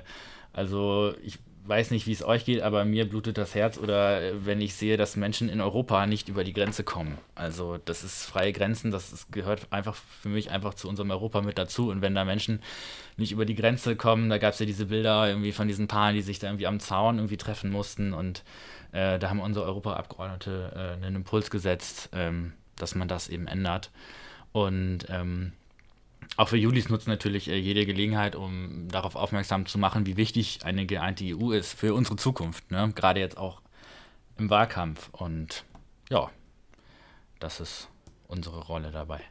also 0.53 1.13
ich 1.23 1.39
weiß 1.65 1.91
nicht, 1.91 2.07
wie 2.07 2.11
es 2.11 2.23
euch 2.23 2.45
geht, 2.45 2.61
aber 2.61 2.85
mir 2.85 3.07
blutet 3.07 3.37
das 3.37 3.53
Herz 3.53 3.77
oder 3.77 4.21
äh, 4.21 4.45
wenn 4.45 4.61
ich 4.61 4.73
sehe, 4.73 4.97
dass 4.97 5.15
Menschen 5.15 5.47
in 5.49 5.61
Europa 5.61 6.05
nicht 6.07 6.27
über 6.27 6.43
die 6.43 6.53
Grenze 6.53 6.83
kommen. 6.83 7.17
Also 7.35 7.77
das 7.85 8.03
ist 8.03 8.25
freie 8.25 8.51
Grenzen, 8.51 8.91
das 8.91 9.13
ist, 9.13 9.31
gehört 9.31 9.67
einfach 9.71 9.95
für 9.95 10.29
mich 10.29 10.49
einfach 10.49 10.73
zu 10.73 10.89
unserem 10.89 11.11
Europa 11.11 11.41
mit 11.41 11.57
dazu. 11.57 11.89
Und 11.89 12.01
wenn 12.01 12.15
da 12.15 12.25
Menschen 12.25 12.61
nicht 13.17 13.31
über 13.31 13.45
die 13.45 13.55
Grenze 13.55 13.95
kommen, 13.95 14.29
da 14.29 14.37
gab 14.37 14.53
es 14.53 14.59
ja 14.59 14.65
diese 14.65 14.87
Bilder 14.87 15.27
irgendwie 15.27 15.51
von 15.51 15.67
diesen 15.67 15.87
Paaren, 15.87 16.15
die 16.15 16.21
sich 16.21 16.39
da 16.39 16.47
irgendwie 16.47 16.67
am 16.67 16.79
Zaun 16.79 17.17
irgendwie 17.17 17.37
treffen 17.37 17.69
mussten. 17.69 18.13
Und 18.13 18.43
äh, 18.91 19.19
da 19.19 19.29
haben 19.29 19.39
unsere 19.39 19.65
Europaabgeordnete 19.65 20.97
äh, 21.01 21.05
einen 21.05 21.17
Impuls 21.17 21.51
gesetzt, 21.51 22.09
ähm, 22.13 22.53
dass 22.75 22.95
man 22.95 23.07
das 23.07 23.29
eben 23.29 23.47
ändert. 23.47 23.91
Und 24.51 25.05
ähm, 25.09 25.53
auch 26.37 26.49
für 26.49 26.57
Julis 26.57 26.89
nutzt 26.89 27.07
natürlich 27.07 27.49
äh, 27.49 27.57
jede 27.57 27.85
Gelegenheit, 27.85 28.35
um 28.35 28.87
darauf 28.87 29.15
aufmerksam 29.15 29.65
zu 29.65 29.77
machen, 29.77 30.05
wie 30.05 30.17
wichtig 30.17 30.59
eine 30.63 30.85
geeinte 30.85 31.25
EU 31.25 31.51
ist 31.51 31.73
für 31.73 31.93
unsere 31.93 32.15
Zukunft. 32.15 32.71
Ne? 32.71 32.91
Gerade 32.95 33.19
jetzt 33.19 33.37
auch 33.37 33.61
im 34.37 34.49
Wahlkampf. 34.49 35.09
Und 35.11 35.65
ja, 36.09 36.29
das 37.39 37.59
ist 37.59 37.89
unsere 38.27 38.65
Rolle 38.65 38.91
dabei. 38.91 39.21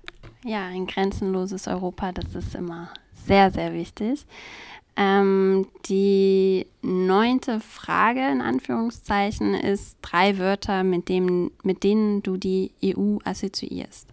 Ja, 0.45 0.67
ein 0.67 0.87
grenzenloses 0.87 1.67
Europa, 1.67 2.13
das 2.13 2.35
ist 2.35 2.55
immer 2.55 2.93
sehr, 3.27 3.51
sehr 3.51 3.73
wichtig. 3.73 4.27
Ähm, 4.97 5.69
die 5.87 6.67
neunte 6.83 7.61
Frage 7.61 8.21
in 8.21 8.41
Anführungszeichen 8.41 9.55
ist 9.55 9.97
drei 10.03 10.39
Wörter, 10.39 10.85
mit, 10.85 11.09
dem, 11.09 11.51
mit 11.63 11.85
denen 11.85 12.23
du 12.23 12.37
die 12.37 12.73
EU 12.85 13.19
assoziierst. 13.25 14.09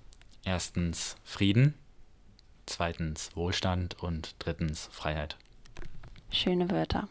Erstens 0.46 1.18
Frieden, 1.24 1.74
zweitens 2.68 3.36
Wohlstand 3.36 4.02
und 4.02 4.36
drittens 4.40 4.90
Freiheit. 4.92 5.38
Schöne 6.32 6.70
Wörter. 6.70 7.08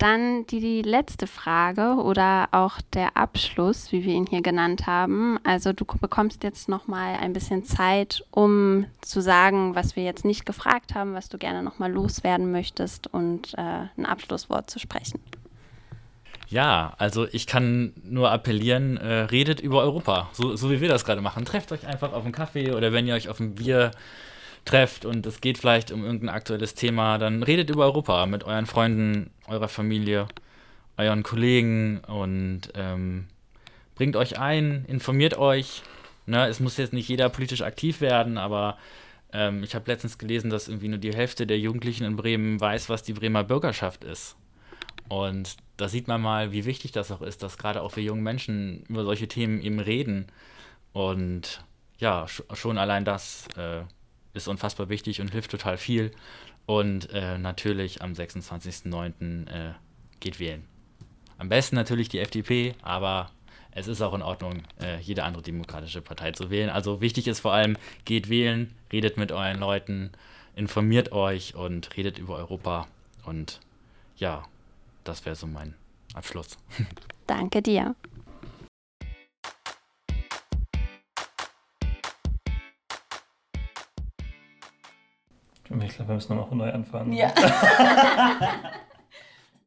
Dann 0.00 0.46
die, 0.46 0.60
die 0.60 0.80
letzte 0.80 1.26
Frage 1.26 1.96
oder 2.02 2.48
auch 2.52 2.80
der 2.94 3.18
Abschluss, 3.18 3.92
wie 3.92 4.02
wir 4.02 4.14
ihn 4.14 4.26
hier 4.26 4.40
genannt 4.40 4.86
haben. 4.86 5.38
Also 5.44 5.74
du 5.74 5.84
bekommst 5.84 6.42
jetzt 6.42 6.70
noch 6.70 6.86
mal 6.86 7.16
ein 7.16 7.34
bisschen 7.34 7.64
Zeit, 7.64 8.24
um 8.30 8.86
zu 9.02 9.20
sagen, 9.20 9.74
was 9.74 9.96
wir 9.96 10.04
jetzt 10.04 10.24
nicht 10.24 10.46
gefragt 10.46 10.94
haben, 10.94 11.12
was 11.12 11.28
du 11.28 11.36
gerne 11.36 11.62
noch 11.62 11.78
mal 11.78 11.92
loswerden 11.92 12.50
möchtest 12.50 13.08
und 13.08 13.52
äh, 13.58 13.88
ein 13.98 14.06
Abschlusswort 14.06 14.70
zu 14.70 14.78
sprechen. 14.78 15.20
Ja, 16.48 16.94
also 16.96 17.28
ich 17.30 17.46
kann 17.46 17.92
nur 18.02 18.32
appellieren, 18.32 18.96
äh, 18.96 19.24
redet 19.24 19.60
über 19.60 19.82
Europa, 19.82 20.30
so, 20.32 20.56
so 20.56 20.70
wie 20.70 20.80
wir 20.80 20.88
das 20.88 21.04
gerade 21.04 21.20
machen. 21.20 21.44
Trefft 21.44 21.72
euch 21.72 21.86
einfach 21.86 22.14
auf 22.14 22.24
einen 22.24 22.32
Kaffee 22.32 22.72
oder 22.72 22.92
wenn 22.94 23.06
ihr 23.06 23.14
euch 23.14 23.28
auf 23.28 23.38
ein 23.38 23.54
Bier 23.54 23.92
trefft 24.64 25.04
und 25.04 25.26
es 25.26 25.40
geht 25.40 25.58
vielleicht 25.58 25.90
um 25.92 26.04
irgendein 26.04 26.28
aktuelles 26.28 26.74
Thema, 26.74 27.18
dann 27.18 27.42
redet 27.42 27.70
über 27.70 27.84
Europa 27.84 28.26
mit 28.26 28.44
euren 28.44 28.66
Freunden, 28.66 29.30
eurer 29.46 29.68
Familie, 29.68 30.28
euren 30.96 31.22
Kollegen 31.22 32.00
und 32.06 32.62
ähm, 32.74 33.26
bringt 33.94 34.16
euch 34.16 34.38
ein, 34.38 34.84
informiert 34.86 35.36
euch. 35.38 35.82
Ne, 36.26 36.46
es 36.46 36.60
muss 36.60 36.76
jetzt 36.76 36.92
nicht 36.92 37.08
jeder 37.08 37.28
politisch 37.28 37.62
aktiv 37.62 38.00
werden, 38.00 38.38
aber 38.38 38.78
ähm, 39.32 39.62
ich 39.64 39.74
habe 39.74 39.90
letztens 39.90 40.18
gelesen, 40.18 40.50
dass 40.50 40.68
irgendwie 40.68 40.88
nur 40.88 40.98
die 40.98 41.14
Hälfte 41.14 41.46
der 41.46 41.58
Jugendlichen 41.58 42.04
in 42.04 42.16
Bremen 42.16 42.60
weiß, 42.60 42.88
was 42.88 43.02
die 43.02 43.14
Bremer 43.14 43.44
Bürgerschaft 43.44 44.04
ist. 44.04 44.36
Und 45.08 45.56
da 45.76 45.88
sieht 45.88 46.06
man 46.06 46.20
mal, 46.20 46.52
wie 46.52 46.64
wichtig 46.64 46.92
das 46.92 47.10
auch 47.10 47.22
ist, 47.22 47.42
dass 47.42 47.58
gerade 47.58 47.82
auch 47.82 47.96
wir 47.96 48.02
jungen 48.02 48.22
Menschen 48.22 48.84
über 48.88 49.04
solche 49.04 49.26
Themen 49.26 49.60
eben 49.60 49.80
reden. 49.80 50.26
Und 50.92 51.64
ja, 51.98 52.26
schon 52.28 52.78
allein 52.78 53.04
das 53.04 53.48
äh, 53.56 53.82
ist 54.34 54.48
unfassbar 54.48 54.88
wichtig 54.88 55.20
und 55.20 55.30
hilft 55.30 55.50
total 55.50 55.76
viel. 55.76 56.12
Und 56.66 57.10
äh, 57.12 57.38
natürlich 57.38 58.02
am 58.02 58.12
26.09. 58.12 59.48
Äh, 59.48 59.74
geht 60.20 60.38
wählen. 60.38 60.64
Am 61.38 61.48
besten 61.48 61.74
natürlich 61.74 62.08
die 62.10 62.18
FDP, 62.18 62.74
aber 62.82 63.30
es 63.72 63.88
ist 63.88 64.02
auch 64.02 64.14
in 64.14 64.22
Ordnung, 64.22 64.62
äh, 64.80 64.98
jede 65.00 65.24
andere 65.24 65.42
demokratische 65.42 66.02
Partei 66.02 66.32
zu 66.32 66.50
wählen. 66.50 66.70
Also 66.70 67.00
wichtig 67.00 67.26
ist 67.26 67.40
vor 67.40 67.52
allem, 67.52 67.76
geht 68.04 68.28
wählen, 68.28 68.74
redet 68.92 69.16
mit 69.16 69.32
euren 69.32 69.58
Leuten, 69.58 70.10
informiert 70.54 71.12
euch 71.12 71.54
und 71.54 71.96
redet 71.96 72.18
über 72.18 72.36
Europa. 72.36 72.86
Und 73.24 73.60
ja, 74.16 74.44
das 75.04 75.24
wäre 75.24 75.36
so 75.36 75.46
mein 75.46 75.74
Abschluss. 76.14 76.58
Danke 77.26 77.62
dir. 77.62 77.94
Ich 85.70 85.94
glaube, 85.94 86.08
wir 86.08 86.14
müssen 86.16 86.36
nochmal 86.36 86.66
neu 86.68 86.72
anfangen. 86.74 87.12
Ja. 87.12 87.32